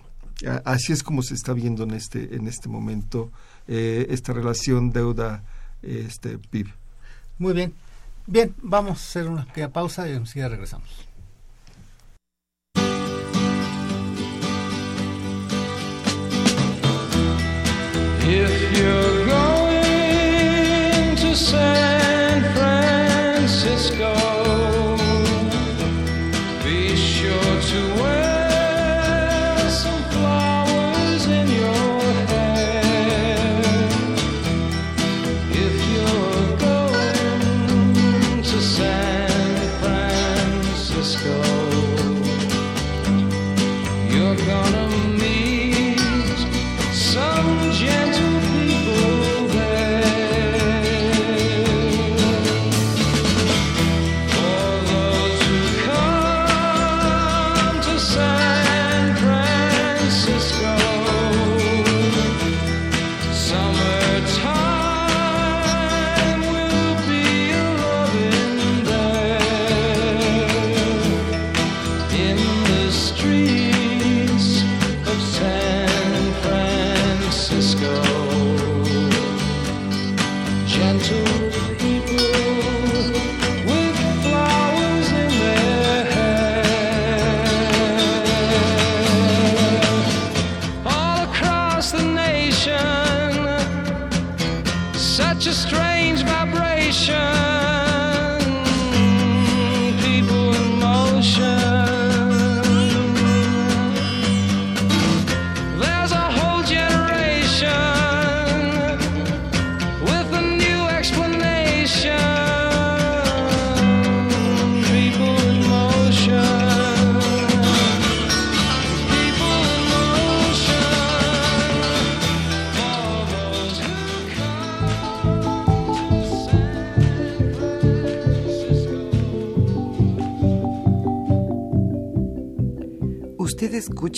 [0.65, 3.31] Así es como se está viendo en este, en este momento
[3.67, 5.43] eh, esta relación deuda
[5.81, 6.67] este PIB.
[7.39, 7.73] Muy bien.
[8.27, 11.07] Bien, vamos a hacer una pequeña pausa y enseguida regresamos.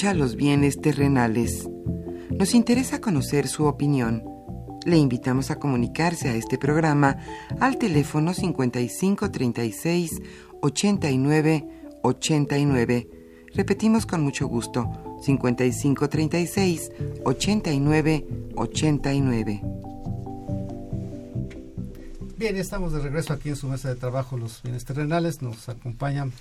[0.01, 1.67] Los bienes terrenales.
[2.31, 4.23] Nos interesa conocer su opinión.
[4.85, 7.17] Le invitamos a comunicarse a este programa
[7.59, 10.21] al teléfono 5536
[10.61, 11.67] 89
[12.01, 13.09] 89.
[13.53, 14.89] Repetimos con mucho gusto,
[15.21, 16.91] 5536
[17.25, 19.61] 89 89.
[22.37, 25.41] Bien, estamos de regreso aquí en su mesa de trabajo, los bienes terrenales.
[25.41, 26.31] Nos acompañan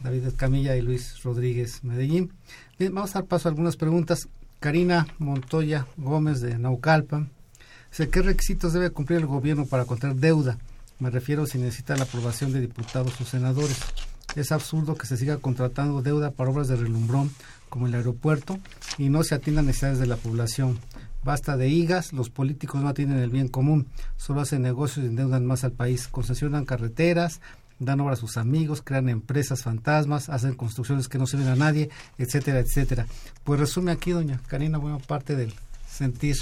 [0.00, 2.32] David Camilla y Luis Rodríguez Medellín.
[2.78, 4.28] Bien, vamos a dar paso a algunas preguntas.
[4.60, 7.30] Karina Montoya Gómez de Naucalpan.
[7.90, 10.58] Dice, ¿qué requisitos debe cumplir el gobierno para contraer deuda?
[10.98, 13.78] Me refiero si necesita la aprobación de diputados o senadores.
[14.34, 17.30] Es absurdo que se siga contratando deuda para obras de relumbrón
[17.68, 18.58] como el aeropuerto
[18.98, 20.78] y no se atiendan necesidades de la población.
[21.24, 23.86] Basta de higas, los políticos no atienden el bien común,
[24.16, 27.40] solo hacen negocios y endeudan más al país, concesionan carreteras,
[27.78, 31.90] dan obra a sus amigos, crean empresas fantasmas, hacen construcciones que no sirven a nadie,
[32.18, 33.06] etcétera, etcétera.
[33.44, 35.54] Pues resume aquí, doña Karina, buena parte del
[35.88, 36.36] sentir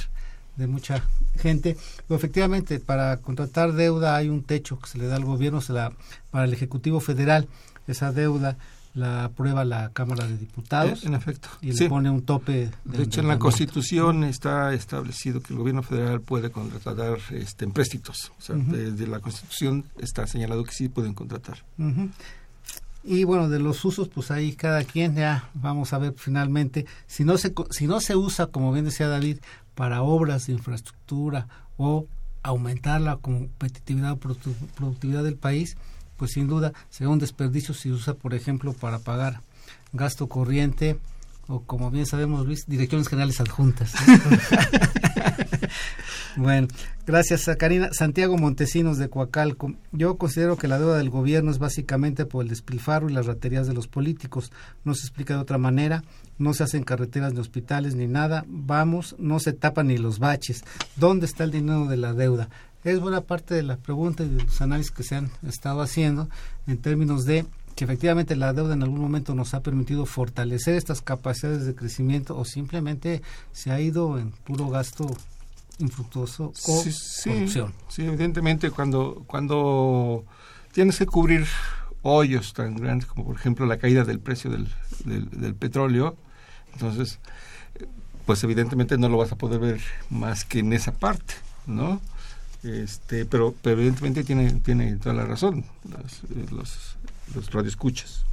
[0.57, 1.03] de mucha
[1.39, 1.77] gente.
[2.09, 5.73] Pero efectivamente, para contratar deuda hay un techo que se le da al gobierno, se
[5.73, 5.93] la,
[6.31, 7.49] para el Ejecutivo Federal,
[7.87, 8.57] esa deuda
[8.97, 11.49] la aprueba la Cámara de Diputados En efecto.
[11.61, 11.85] y Sí.
[11.85, 12.71] le pone un tope.
[12.85, 13.39] De hecho, en la.
[13.39, 18.33] Constitución está establecido que el gobierno federal puede contratar este, empréstitos.
[18.39, 21.59] O sea, desde la Constitución está señalado que sí pueden contratar.
[23.05, 27.25] Y bueno, de los usos, pues ahí cada quien ya vamos a ver finalmente, si
[27.25, 29.39] no se, si no se usa, como bien decía David,
[29.77, 32.07] para obras de infraestructura o
[32.43, 35.77] aumentar la competitividad o productividad del país,
[36.17, 39.41] pues sin duda será un desperdicio si se usa, por ejemplo, para pagar
[39.93, 40.99] gasto corriente
[41.49, 43.93] o como bien sabemos, Luis, direcciones generales adjuntas.
[46.37, 46.69] Bueno,
[47.07, 47.89] gracias a Karina.
[47.93, 49.73] Santiago Montesinos de Coacalco.
[49.93, 53.67] Yo considero que la deuda del gobierno es básicamente por el despilfarro y las raterías
[53.67, 54.53] de los políticos.
[54.85, 56.05] No se explica de otra manera.
[56.39, 58.45] No se hacen carreteras ni hospitales ni nada.
[58.49, 60.63] Vamos, no se tapan ni los baches.
[60.97, 62.51] ¿Dónde está el dinero de la deuda?
[62.87, 66.29] Es buena parte de la pregunta y de los análisis que se han estado haciendo
[66.69, 71.03] en términos de que efectivamente la deuda en algún momento nos ha permitido fortalecer estas
[71.03, 73.23] capacidades de crecimiento o simplemente
[73.53, 75.05] se ha ido en puro gasto
[75.81, 77.75] infructuoso o Sí, sí, corrupción.
[77.89, 80.25] sí, evidentemente cuando, cuando
[80.71, 81.45] tienes que cubrir
[82.03, 84.69] hoyos tan grandes como por ejemplo la caída del precio del,
[85.05, 86.17] del, del petróleo,
[86.73, 87.19] entonces
[88.27, 91.35] pues evidentemente no lo vas a poder ver más que en esa parte,
[91.67, 92.01] ¿no?
[92.67, 96.97] Este, pero, evidentemente tiene, tiene toda la razón los, eh, los,
[97.35, 98.25] los radioescuchas.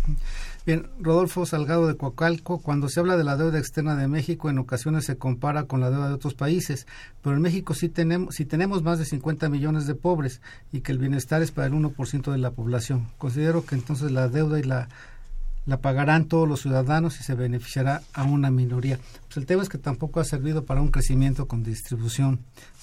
[0.65, 4.57] Bien, Rodolfo Salgado de Coacalco, cuando se habla de la deuda externa de México, en
[4.57, 6.87] ocasiones se compara con la deuda de otros países,
[7.21, 10.93] pero en México sí tenemos, sí tenemos más de 50 millones de pobres y que
[10.93, 13.09] el bienestar es para el 1% de la población.
[13.17, 14.87] Considero que entonces la deuda y la,
[15.65, 18.99] la pagarán todos los ciudadanos y se beneficiará a una minoría.
[19.27, 22.39] Pues el tema es que tampoco ha servido para un crecimiento con distribución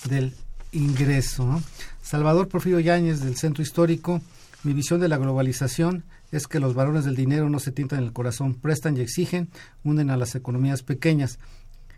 [0.09, 0.35] del
[0.73, 1.63] ingreso.
[2.03, 4.21] Salvador Porfirio Yáñez del Centro Histórico,
[4.63, 8.05] mi visión de la globalización es que los varones del dinero no se tientan en
[8.07, 9.49] el corazón, prestan y exigen,
[9.85, 11.39] unen a las economías pequeñas.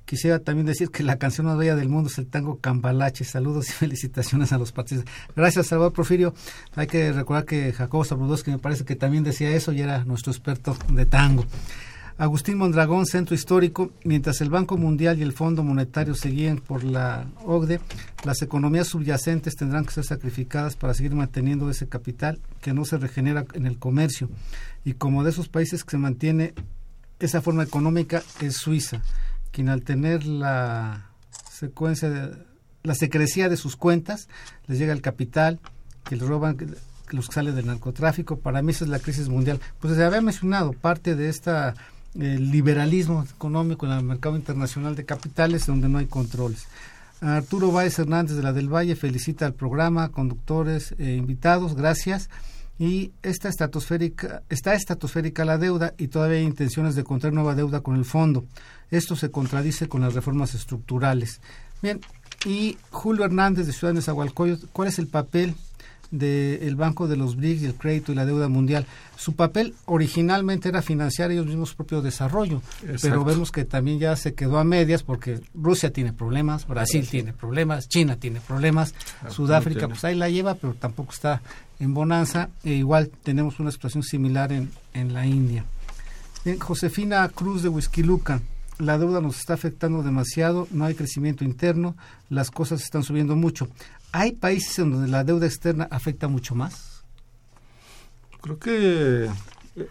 [0.05, 3.25] Quisiera también decir que la canción más bella del mundo es el tango Cambalache.
[3.25, 5.05] Saludos y felicitaciones a los partidos.
[5.37, 6.35] Gracias, Salvador Porfirio.
[6.75, 10.33] Hay que recordar que Jacobo Zabludowski me parece que también decía eso y era nuestro
[10.33, 11.47] experto de tango.
[12.19, 16.85] Agustín Mondragón, Centro Histórico, mientras el Banco Mundial y el Fondo Monetario se guíen por
[16.85, 17.81] la OCDE,
[18.25, 22.99] las economías subyacentes tendrán que ser sacrificadas para seguir manteniendo ese capital que no se
[22.99, 24.29] regenera en el comercio.
[24.85, 26.55] Y como de esos países que se mantiene
[27.19, 29.03] esa forma económica es Suiza,
[29.51, 31.11] quien al tener la
[31.51, 32.37] secuencia de
[32.83, 34.29] la secrecía de sus cuentas,
[34.67, 35.61] les llega el capital,
[36.05, 36.57] que les roban
[37.11, 38.39] los que salen del narcotráfico.
[38.39, 39.61] Para mí esa es la crisis mundial.
[39.81, 41.75] Pues se había mencionado parte de esta
[42.19, 46.67] el liberalismo económico en el mercado internacional de capitales donde no hay controles.
[47.21, 52.29] Arturo Báez Hernández de la del Valle felicita al programa, conductores e invitados, gracias.
[52.79, 57.81] Y esta estratosférica, está estratosférica la deuda y todavía hay intenciones de contraer nueva deuda
[57.81, 58.45] con el fondo.
[58.91, 61.41] Esto se contradice con las reformas estructurales.
[61.81, 62.01] Bien,
[62.45, 64.33] y Julio Hernández de Ciudad de
[64.73, 65.55] ¿cuál es el papel
[66.13, 68.87] del Banco de los BRICS y el crédito y la deuda mundial.
[69.17, 72.63] Su papel originalmente era financiar ellos mismos su propio desarrollo,
[73.01, 77.33] pero vemos que también ya se quedó a medias porque Rusia tiene problemas, Brasil tiene
[77.33, 78.95] problemas, China tiene problemas,
[79.29, 79.95] Sudáfrica tiene.
[79.95, 81.41] pues ahí la lleva, pero tampoco está
[81.81, 85.65] en bonanza, e igual tenemos una situación similar en, en la India.
[86.45, 88.43] Bien, Josefina Cruz de Huizquilucan,
[88.79, 91.95] la deuda nos está afectando demasiado, no hay crecimiento interno,
[92.29, 93.69] las cosas están subiendo mucho.
[94.13, 97.03] ¿Hay países en donde la deuda externa afecta mucho más?
[98.41, 99.31] Creo que
[99.77, 99.87] eh,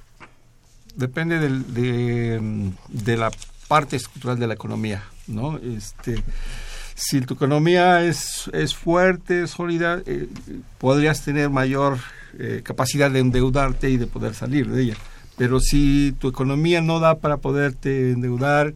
[0.95, 3.31] depende de, mm, de la
[3.67, 5.57] parte estructural de la economía, ¿no?
[5.57, 6.21] Este,
[6.93, 10.27] si tu economía es, es fuerte, sólida, eh,
[10.77, 11.97] podrías tener mayor
[12.37, 14.95] eh, capacidad de endeudarte y de poder salir de ella.
[15.37, 18.73] Pero si tu economía no da para poderte endeudar,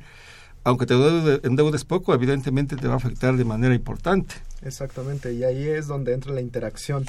[0.63, 4.35] aunque te endeude- endeudes poco, evidentemente te va a afectar de manera importante.
[4.65, 7.05] Exactamente, y ahí es donde entra la interacción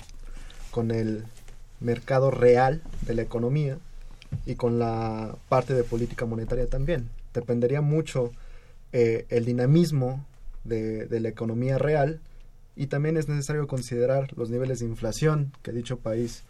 [0.70, 1.24] con el
[1.80, 3.78] mercado real de la economía
[4.44, 7.08] y con la parte de política monetaria también.
[7.32, 8.32] Dependería mucho
[8.92, 10.22] eh, el dinamismo
[10.64, 12.20] de, la economía real
[12.76, 16.42] y también es necesario considerar los niveles de inflación que dicho país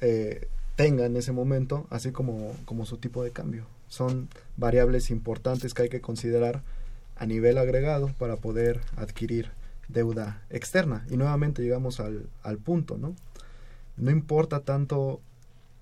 [0.00, 3.64] eh, tenga en ese momento, así como su tipo de cambio.
[3.86, 6.62] Son variables importantes que hay que considerar
[7.14, 9.52] a nivel agregado para poder adquirir
[9.88, 11.06] deuda externa.
[11.10, 13.14] Y nuevamente llegamos al, al punto, ¿no?
[13.96, 15.20] No importa tanto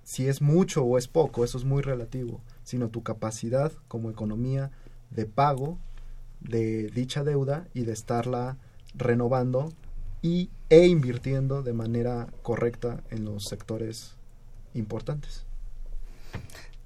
[0.04, 4.70] si es mucho o es poco, eso es muy relativo, sino tu capacidad como economía
[5.10, 5.78] de pago
[6.40, 8.56] de dicha deuda y de estarla
[8.94, 9.72] renovando
[10.22, 14.14] y e invirtiendo de manera correcta en los sectores
[14.74, 15.44] importantes.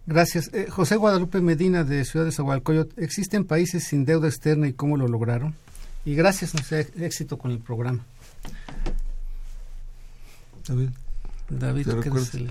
[0.07, 0.53] Gracias.
[0.55, 4.97] Eh, José Guadalupe Medina de Ciudad de Zagualcoyot, ¿existen países sin deuda externa y cómo
[4.97, 5.55] lo lograron?
[6.05, 8.05] Y gracias, no sé, éxito con el programa.
[10.67, 10.91] David,
[11.51, 12.29] David, ¿Te ¿qué recuerdas?
[12.29, 12.51] es el-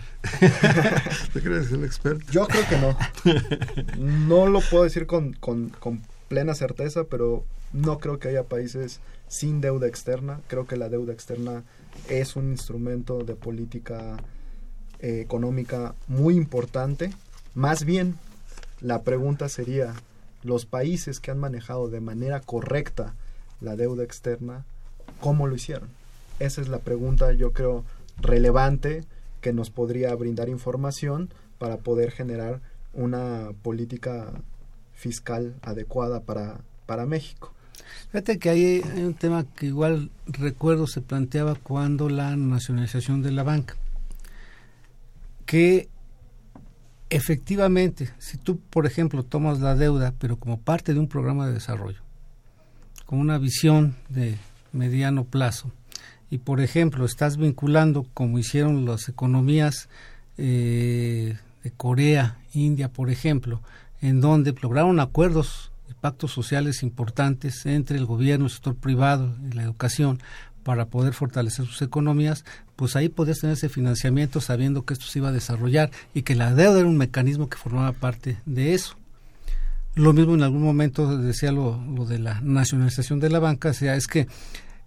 [1.33, 2.31] ¿te crees el experto?
[2.31, 2.97] Yo creo que no.
[4.27, 8.99] No lo puedo decir con, con- con plena certeza, pero no creo que haya países
[9.27, 10.39] sin deuda externa.
[10.47, 11.63] Creo que la deuda externa
[12.09, 14.17] es un instrumento de política
[14.99, 17.11] eh, económica muy importante.
[17.53, 18.15] Más bien,
[18.81, 19.93] la pregunta sería,
[20.43, 23.13] los países que han manejado de manera correcta
[23.61, 24.65] la deuda externa,
[25.19, 25.89] ¿cómo lo hicieron?
[26.39, 27.83] Esa es la pregunta, yo creo,
[28.17, 29.03] relevante
[29.41, 32.61] que nos podría brindar información para poder generar
[32.93, 34.31] una política
[34.93, 37.53] fiscal adecuada para, para México.
[38.11, 43.31] Fíjate que hay, hay un tema que igual recuerdo se planteaba cuando la nacionalización de
[43.31, 43.75] la banca.
[45.45, 45.87] Que
[47.09, 51.53] efectivamente, si tú, por ejemplo, tomas la deuda, pero como parte de un programa de
[51.53, 52.01] desarrollo,
[53.07, 54.37] con una visión de
[54.71, 55.71] mediano plazo,
[56.29, 59.89] y por ejemplo, estás vinculando, como hicieron las economías
[60.37, 63.61] eh, de Corea, India, por ejemplo,
[64.01, 69.55] en donde lograron acuerdos y pactos sociales importantes entre el gobierno, el sector privado y
[69.55, 70.19] la educación
[70.63, 72.43] para poder fortalecer sus economías,
[72.75, 76.35] pues ahí podías tener ese financiamiento sabiendo que esto se iba a desarrollar y que
[76.35, 78.97] la deuda era un mecanismo que formaba parte de eso.
[79.97, 81.75] Lo mismo en algún momento decía lo,
[82.07, 84.27] de la nacionalización de la banca, o sea, es que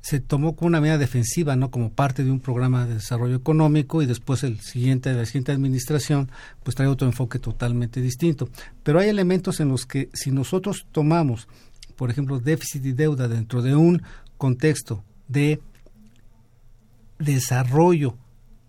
[0.00, 4.02] se tomó como una medida defensiva, no como parte de un programa de desarrollo económico
[4.02, 6.30] y después el siguiente, la siguiente administración,
[6.62, 8.48] pues trae otro enfoque totalmente distinto.
[8.84, 11.48] Pero hay elementos en los que si nosotros tomamos,
[11.96, 14.02] por ejemplo, déficit y deuda dentro de un
[14.38, 15.60] contexto de
[17.18, 18.16] desarrollo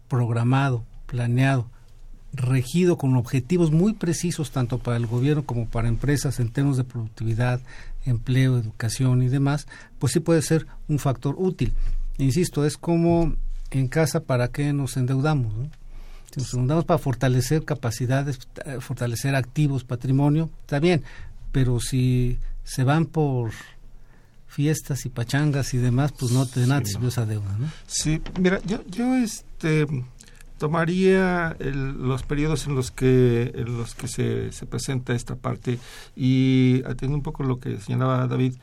[0.07, 1.69] programado, planeado,
[2.34, 6.84] regido con objetivos muy precisos tanto para el gobierno como para empresas en términos de
[6.84, 7.59] productividad,
[8.05, 9.67] empleo, educación y demás,
[9.99, 11.73] pues sí puede ser un factor útil.
[12.17, 13.36] Insisto, es como
[13.71, 15.53] en casa para qué nos endeudamos.
[15.53, 15.69] ¿no?
[16.32, 18.39] Si nos endeudamos para fortalecer capacidades,
[18.79, 21.03] fortalecer activos, patrimonio, está bien,
[21.51, 23.51] pero si se van por
[24.47, 27.57] fiestas y pachangas y demás, pues no te sirvió esa deuda.
[27.57, 27.69] ¿no?
[27.88, 29.88] Sí, mira, yo, yo este
[30.62, 35.80] tomaría el- los periodos en los que en los que se, se presenta esta parte
[36.16, 38.53] y atiendo un poco lo que señalaba David.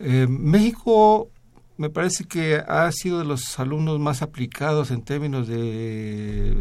[0.00, 1.30] eh, México
[1.76, 6.54] me parece que ha sido de los alumnos más aplicados en términos de,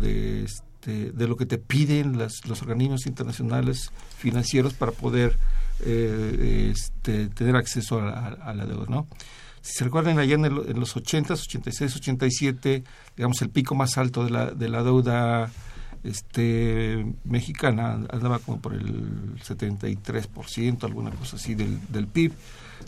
[0.00, 5.36] de, este, lo que te piden las- los organismos internacionales financieros para poder
[5.84, 9.06] eh, este, tener acceso a, a- a la deuda, ¿no?
[9.62, 12.84] Si se recuerdan, allá en, el- en los 80, 86, 87,
[13.16, 15.50] digamos, el pico más alto de la, de la deuda
[16.02, 22.32] este, mexicana andaba como por el 73%, alguna cosa así del, del PIB.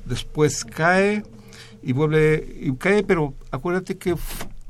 [0.04, 1.22] Después cae
[1.82, 4.14] y vuelve, y cae, pero acuérdate que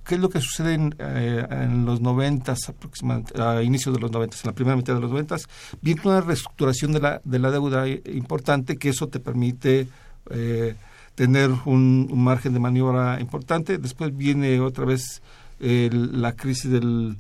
[0.06, 1.46] ¿Qué es lo que sucede en, eh,
[1.86, 5.46] los noventas, aproximadamente, a inicios de los noventas, en la primera mitad de los noventas?
[5.80, 9.88] Viene una reestructuración de la, de la deuda importante que eso te permite
[10.28, 10.74] eh,
[11.14, 13.78] tener un, un margen de maniobra importante.
[13.78, 15.22] Después viene otra vez
[15.60, 17.16] eh, la crisis del,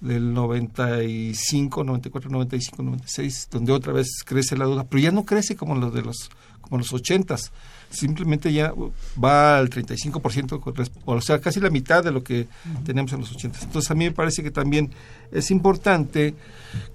[0.00, 5.56] del 95, 94, 95, 96, donde otra vez crece la deuda, pero ya no crece
[5.56, 6.30] como los de los
[6.60, 7.50] como los 80s,
[7.88, 8.74] simplemente ya
[9.22, 12.46] va al 35%, con res- o sea, casi la mitad de lo que
[12.84, 13.62] teníamos en los 80s.
[13.62, 14.90] Entonces a mí me parece que también
[15.32, 16.34] es importante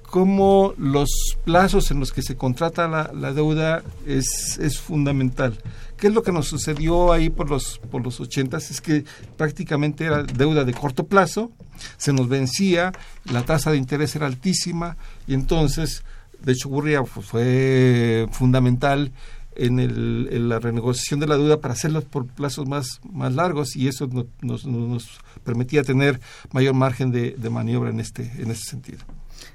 [0.03, 1.09] cómo los
[1.43, 5.57] plazos en los que se contrata la, la deuda es, es fundamental.
[6.03, 8.57] ¿Qué es lo que nos sucedió ahí por los, por los 80?
[8.57, 9.05] Es que
[9.37, 11.49] prácticamente era deuda de corto plazo,
[11.95, 12.91] se nos vencía,
[13.31, 14.97] la tasa de interés era altísima
[15.27, 16.03] y entonces,
[16.41, 19.13] de hecho, Gurria fue fundamental
[19.55, 23.77] en, el, en la renegociación de la deuda para hacerlos por plazos más, más largos
[23.77, 25.07] y eso no- nos,
[25.45, 26.19] permitía tener
[26.51, 28.99] mayor margen de, de maniobra en este, en ese sentido.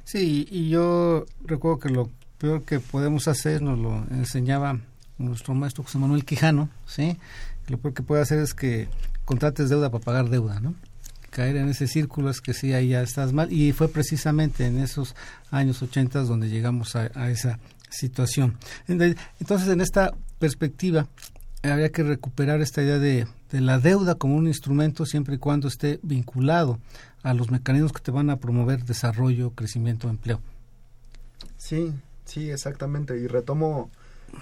[0.03, 4.79] Sí, y yo recuerdo que lo peor que podemos hacer, nos lo enseñaba
[5.19, 7.19] nuestro maestro José Manuel Quijano, ¿sí?
[7.67, 8.89] Lo que puede hacer es que
[9.25, 10.75] contrates deuda para pagar deuda, ¿no?
[11.31, 13.53] Caer en ese círculo es que sí, ahí ya estás mal.
[13.53, 15.15] Y fue precisamente en esos
[15.51, 17.59] años 80 donde llegamos a, esa
[17.91, 18.57] situación.
[18.87, 21.07] Entonces, en esta perspectiva,
[21.63, 25.69] habría que recuperar esta idea de, de la deuda como un instrumento siempre y cuando
[25.69, 26.79] esté vinculado
[27.23, 30.41] a los mecanismos que te van a promover desarrollo, crecimiento, empleo.
[31.59, 31.93] Sí,
[32.25, 33.19] sí, exactamente.
[33.19, 33.91] Y retomo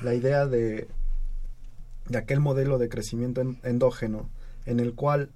[0.02, 0.88] la idea de,
[2.08, 4.28] de aquel modelo de crecimiento en- endógeno,
[4.64, 5.30] en el cual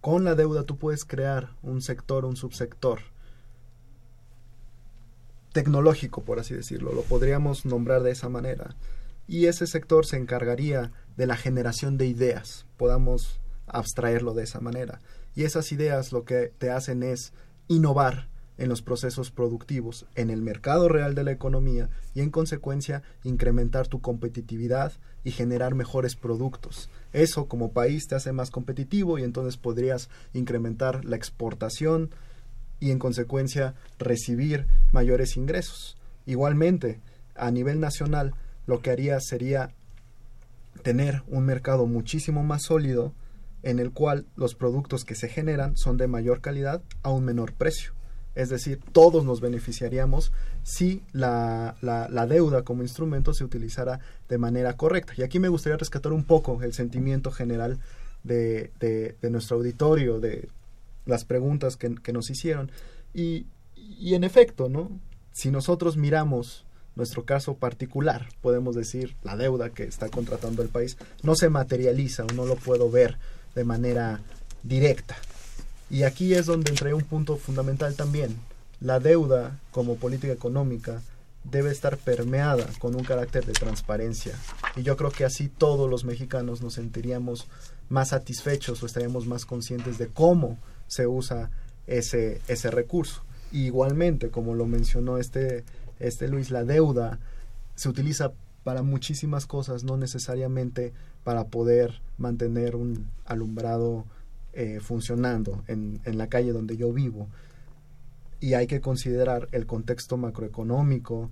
[0.00, 3.00] con la deuda tú puedes crear un sector, un subsector
[5.52, 8.76] tecnológico, por así decirlo, lo podríamos nombrar de esa manera.
[9.26, 15.00] Y ese sector se encargaría de la generación de ideas, podamos abstraerlo de esa manera.
[15.34, 17.32] Y esas ideas lo que te hacen es
[17.68, 18.28] innovar
[18.60, 23.88] en los procesos productivos, en el mercado real de la economía y en consecuencia incrementar
[23.88, 24.92] tu competitividad
[25.24, 26.90] y generar mejores productos.
[27.14, 32.10] Eso como país te hace más competitivo y entonces podrías incrementar la exportación
[32.80, 35.96] y en consecuencia recibir mayores ingresos.
[36.26, 37.00] Igualmente,
[37.34, 38.34] a nivel nacional,
[38.66, 39.72] lo que haría sería
[40.82, 43.14] tener un mercado muchísimo más sólido
[43.62, 47.54] en el cual los productos que se generan son de mayor calidad a un menor
[47.54, 47.94] precio.
[48.40, 50.32] Es decir, todos nos beneficiaríamos
[50.62, 51.76] si la,
[52.26, 55.12] deuda como instrumento se utilizara de manera correcta.
[55.14, 57.80] Y aquí me gustaría rescatar un poco el sentimiento general
[58.24, 58.70] de,
[59.20, 60.48] nuestro auditorio, de
[61.04, 62.72] las preguntas que, que nos hicieron.
[63.12, 64.90] Y, y en efecto, ¿no?
[65.32, 66.64] Si nosotros miramos
[66.96, 72.24] nuestro caso particular, podemos decir la deuda que está contratando el país, no se materializa
[72.24, 73.18] o no lo puedo ver
[73.54, 74.20] de manera
[74.62, 75.16] directa.
[75.90, 78.36] Y aquí es donde entra un punto fundamental también.
[78.80, 81.02] La deuda como política económica
[81.44, 84.34] debe estar permeada con un carácter de transparencia.
[84.76, 87.46] Y yo creo que así todos los mexicanos nos sentiríamos
[87.88, 91.50] más satisfechos o estaríamos más conscientes de cómo se usa
[91.86, 93.22] ese, ese recurso.
[93.52, 95.64] Igualmente, como lo mencionó este,
[95.98, 97.18] este Luis, la deuda
[97.74, 98.32] se utiliza
[98.62, 100.92] para muchísimas cosas, no necesariamente
[101.24, 104.04] para poder mantener un alumbrado
[104.52, 107.28] eh, funcionando en, en la calle donde yo vivo.
[108.40, 111.30] Y hay que considerar el contexto macroeconómico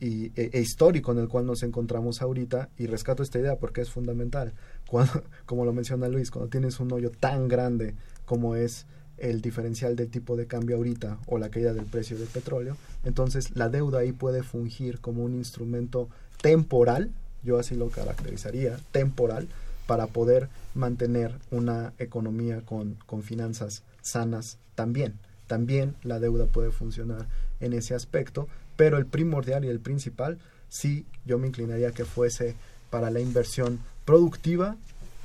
[0.00, 3.80] y, e, e histórico en el cual nos encontramos ahorita y rescato esta idea porque
[3.80, 4.52] es fundamental.
[4.88, 7.94] Cuando, como lo menciona Luis, cuando tienes un hoyo tan grande
[8.26, 8.86] como es
[9.16, 13.56] el diferencial del tipo de cambio ahorita o la caída del precio del petróleo, entonces
[13.56, 16.08] la deuda ahí puede fungir como un instrumento
[16.42, 17.10] temporal,
[17.42, 19.48] yo así lo caracterizaría, temporal,
[19.86, 25.18] para poder mantener una economía con, con finanzas sanas también.
[25.46, 27.26] También la deuda puede funcionar
[27.60, 32.56] en ese aspecto, pero el primordial y el principal, sí, yo me inclinaría que fuese
[32.90, 34.76] para la inversión productiva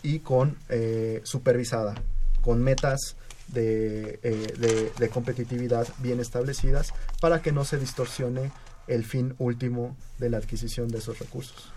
[0.03, 1.95] y con eh, supervisada,
[2.41, 3.15] con metas
[3.47, 8.51] de, eh, de, de competitividad bien establecidas para que no se distorsione
[8.87, 11.71] el fin último de la adquisición de esos recursos.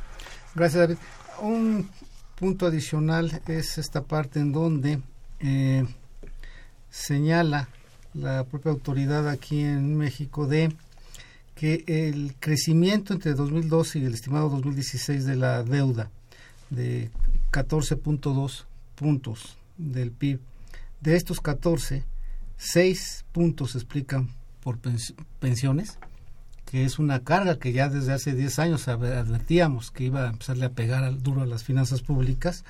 [0.54, 0.98] Gracias, David.
[2.36, 5.00] Punto adicional es esta parte en donde
[5.40, 5.84] eh,
[6.90, 7.68] señala
[8.14, 10.72] la propia autoridad aquí en México de
[11.54, 16.10] que el crecimiento entre 2012 y el estimado 2016 de la deuda
[16.70, 17.10] de
[17.52, 18.64] 14.2
[18.96, 20.40] puntos del PIB,
[21.00, 22.04] de estos 14,
[22.56, 24.28] 6 puntos se explican
[24.62, 25.98] por pens- pensiones,
[26.72, 30.30] que es una carga que ya desde hace 10 años ad- advertíamos que iba a
[30.30, 32.64] empezarle a pegar duro a las finanzas públicas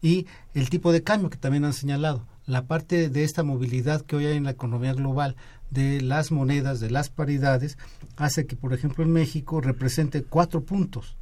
[0.00, 2.24] y el tipo de cambio que también han señalado.
[2.46, 5.34] La parte de esta movilidad que hoy hay en la economía global
[5.70, 7.76] de las monedas, de las paridades,
[8.16, 11.16] hace que, por ejemplo, en México represente cuatro puntos.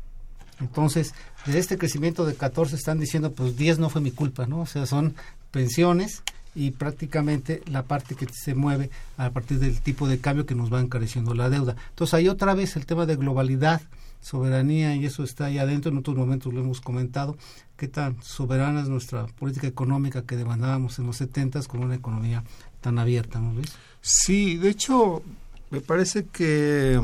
[0.61, 1.15] Entonces,
[1.47, 4.61] de este crecimiento de 14 están diciendo, pues 10 no fue mi culpa, ¿no?
[4.61, 5.15] O sea, son
[5.51, 6.23] pensiones
[6.57, 10.73] y prácticamente la parte que se mueve a partir del tipo de cambio que nos
[10.73, 11.77] va encareciendo la deuda.
[11.91, 13.83] Entonces, ahí otra vez el tema de globalidad,
[14.23, 17.37] soberanía, y eso está ahí adentro, en otros momentos lo hemos comentado,
[17.77, 22.43] qué tan soberana es nuestra política económica que demandábamos en los 70 con una economía
[22.81, 23.73] tan abierta, ¿no Luis?
[24.01, 25.23] Sí, de hecho,
[25.71, 27.01] me parece que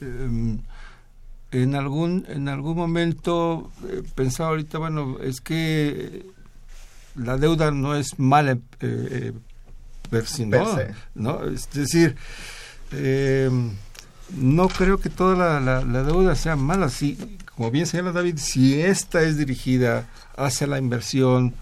[0.00, 0.58] eh,
[1.52, 6.24] en algún en algún momento eh, pensaba ahorita, bueno, es que
[7.16, 9.32] la deuda no es mala eh, eh,
[10.10, 10.50] per ¿no?
[10.50, 10.94] Per se.
[11.14, 11.44] ¿no?
[11.44, 12.16] Es decir,
[12.92, 13.50] eh,
[14.36, 16.88] no creo que toda la, la- la deuda sea mala.
[16.88, 17.18] Sí,
[17.56, 20.06] como bien señala David, si esta es dirigida
[20.36, 21.54] hacia la inversión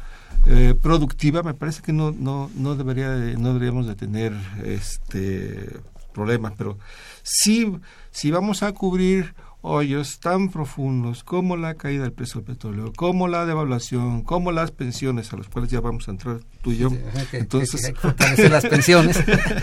[0.47, 4.33] eh, productiva, me parece que no, no, no, debería de- no deberíamos de tener
[4.65, 5.77] este,
[6.15, 6.79] problemas, pero
[7.23, 7.73] sí,
[8.11, 13.27] si vamos a cubrir hoyos tan profundos como la caída del precio del petróleo, como
[13.29, 16.91] la devaluación, como las pensiones, a los cuales ya vamos a entrar tú y yo.
[17.33, 17.93] Entonces,
[18.51, 19.19] las pensiones.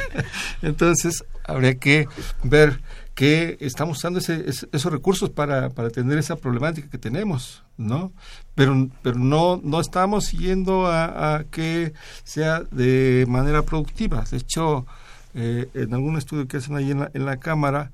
[0.62, 2.08] Entonces, habría que
[2.44, 2.82] ver
[3.14, 8.12] que estamos usando ese- es- esos recursos para, para atender esa problemática que tenemos, ¿no?
[8.56, 11.94] Pero, pero no, no estamos yendo a, a que
[12.26, 14.26] sea de manera productiva.
[14.30, 14.86] De hecho,
[15.34, 17.92] eh, en algún estudio que hacen ahí en la, en la Cámara,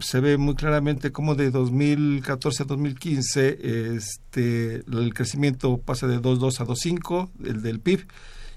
[0.00, 6.60] se ve muy claramente cómo de 2014 a 2015 este, el crecimiento pasa de 2.2
[6.60, 8.06] a 2.5, el del PIB,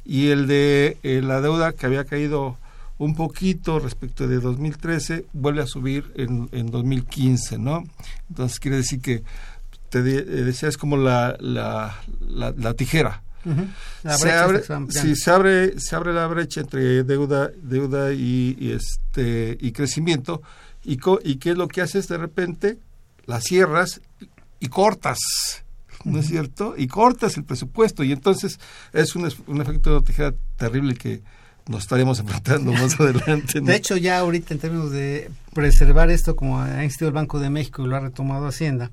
[0.05, 2.57] y el de eh, la deuda que había caído
[2.97, 7.83] un poquito respecto de 2013 vuelve a subir en, en 2015, ¿no?
[8.29, 9.23] Entonces quiere decir que
[9.89, 13.23] te de- eh, decía es como la, la, la, la tijera.
[14.03, 14.59] La se brecha abre,
[15.01, 20.41] si se abre se abre la brecha entre deuda deuda y, y este y crecimiento
[20.91, 22.77] y co- y qué es lo que haces de repente
[23.25, 24.01] la cierras
[24.59, 25.19] y, cortas
[26.03, 28.59] no es cierto y cortas el presupuesto y entonces
[28.93, 31.21] es un, un efecto de tijera terrible que
[31.67, 33.67] nos estaremos enfrentando más adelante ¿no?
[33.67, 37.49] De hecho, ya ahorita en términos de preservar esto, como ha insistido el Banco de
[37.49, 38.89] México y lo ha retomado Hacienda,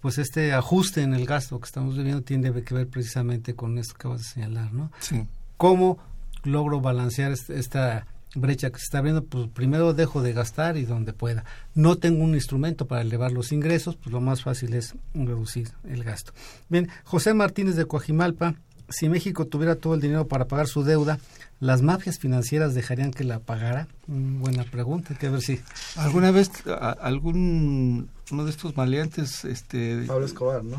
[0.00, 3.94] pues este ajuste en el gasto que estamos viviendo tiene que ver precisamente con esto
[3.94, 4.90] que acabas de señalar, ¿no?
[5.00, 5.26] sí
[5.56, 5.98] ¿Cómo
[6.42, 9.24] logro balancear est- esta brecha que se está abriendo?
[9.24, 11.44] Pues primero dejo de gastar y donde pueda.
[11.74, 16.04] No tengo un instrumento para elevar los ingresos, pues lo más fácil es reducir el
[16.04, 16.32] gasto.
[16.68, 18.54] Bien, José Martínez de Coajimalpa,
[18.90, 21.18] si México tuviera todo el dinero para pagar su deuda,
[21.60, 23.86] ¿las mafias financieras dejarían que la pagara?
[24.06, 25.60] Mm, buena pregunta, hay que ver si...
[25.96, 30.78] alguna vez a- algún uno de estos maleantes este Pablo Escobar, ¿no?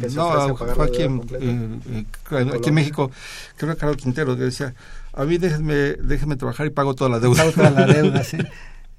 [0.00, 3.10] Que se no, fue la aquí deuda en, eh, eh, aquí en México,
[3.56, 4.74] creo que Carlos Quintero que decía,
[5.12, 7.38] a mí déjenme, déjenme trabajar y pago toda la deuda.
[7.38, 8.36] Pago toda la deuda, sí.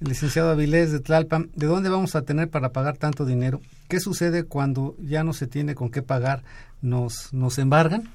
[0.02, 3.60] El licenciado Avilés de Tlalpan, ¿de dónde vamos a tener para pagar tanto dinero?
[3.90, 6.42] ¿Qué sucede cuando ya no se tiene con qué pagar?
[6.82, 8.10] ¿Nos, nos embargan?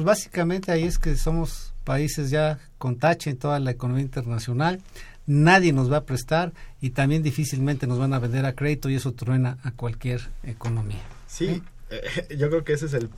[0.00, 4.80] Pues básicamente ahí es que somos países ya con tache en toda la economía internacional,
[5.26, 8.94] nadie nos va a prestar y también difícilmente nos van a vender a crédito y
[8.94, 11.02] eso truena a cualquier economía.
[11.26, 13.10] Sí, eh, yo creo que ese es el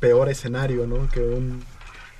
[0.00, 1.08] peor escenario, ¿no?
[1.08, 1.62] Que un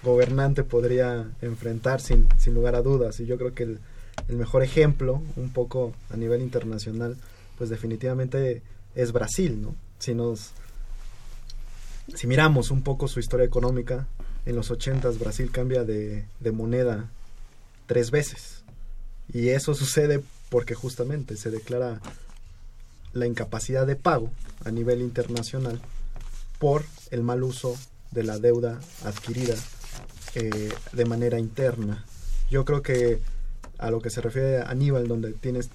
[0.05, 3.19] gobernante podría enfrentar sin, sin lugar a dudas.
[3.19, 3.81] Y yo creo que el,
[4.29, 7.17] el mejor ejemplo, un poco a nivel internacional,
[7.59, 8.63] pues definitivamente
[8.95, 9.75] es Brasil, ¿no?
[9.99, 10.53] Si nos
[12.13, 14.07] si miramos un poco su historia económica,
[14.47, 17.09] en los 80 Brasil cambia de, de moneda
[17.87, 18.65] tres veces.
[19.33, 22.01] Y eso sucede porque justamente se declara
[23.13, 24.31] la incapacidad de pago
[24.65, 25.81] a nivel internacional
[26.59, 27.77] por el mal uso
[28.11, 29.55] de la deuda adquirida
[30.35, 32.05] eh, de manera interna.
[32.51, 33.21] Yo creo que
[33.79, 35.71] a lo que se refiere a Aníbal, donde tienes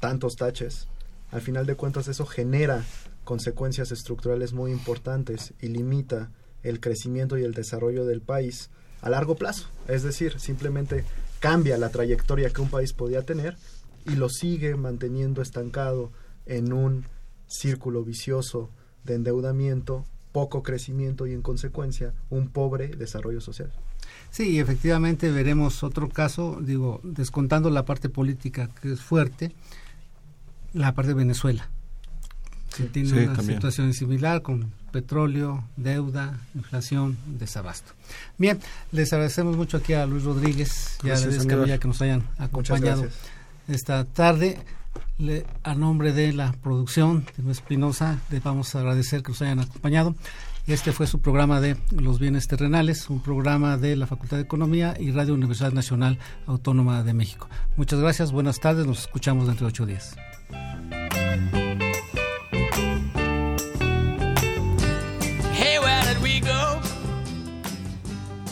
[0.00, 0.86] tantos taches,
[1.30, 2.84] al final de cuentas eso genera
[3.24, 6.30] consecuencias estructurales muy importantes y limita
[6.62, 8.70] el crecimiento y el desarrollo del país
[9.02, 9.68] a largo plazo.
[9.88, 11.04] Es decir, simplemente
[11.40, 13.56] cambia la trayectoria que un país podía tener
[14.06, 16.10] y lo sigue manteniendo estancado
[16.46, 17.04] en un
[17.46, 18.70] círculo vicioso
[19.04, 23.72] de endeudamiento, poco crecimiento y en consecuencia un pobre desarrollo social.
[24.30, 29.52] Sí, efectivamente veremos otro caso, digo, descontando la parte política que es fuerte,
[30.72, 31.70] la parte de Venezuela.
[32.76, 33.58] Que tiene Sí, una también.
[33.58, 37.92] situación similar con petróleo, deuda, inflación, desabasto.
[38.38, 38.58] Bien,
[38.92, 41.46] les agradecemos mucho aquí a Luis Rodríguez y a Gracias, Aníbal.
[41.58, 43.06] Camilla que nos hayan acompañado
[43.68, 44.58] esta tarde.
[45.18, 49.60] Le- a nombre de la producción de Espinosa, les vamos a agradecer que nos hayan
[49.60, 50.14] acompañado.
[50.66, 54.96] Este fue su programa de Los Bienes Terrenales, un programa de la Facultad de Economía
[54.98, 57.48] y Radio Universidad Nacional Autónoma de México.
[57.76, 60.16] Muchas gracias, buenas tardes, nos escuchamos dentro de ocho días.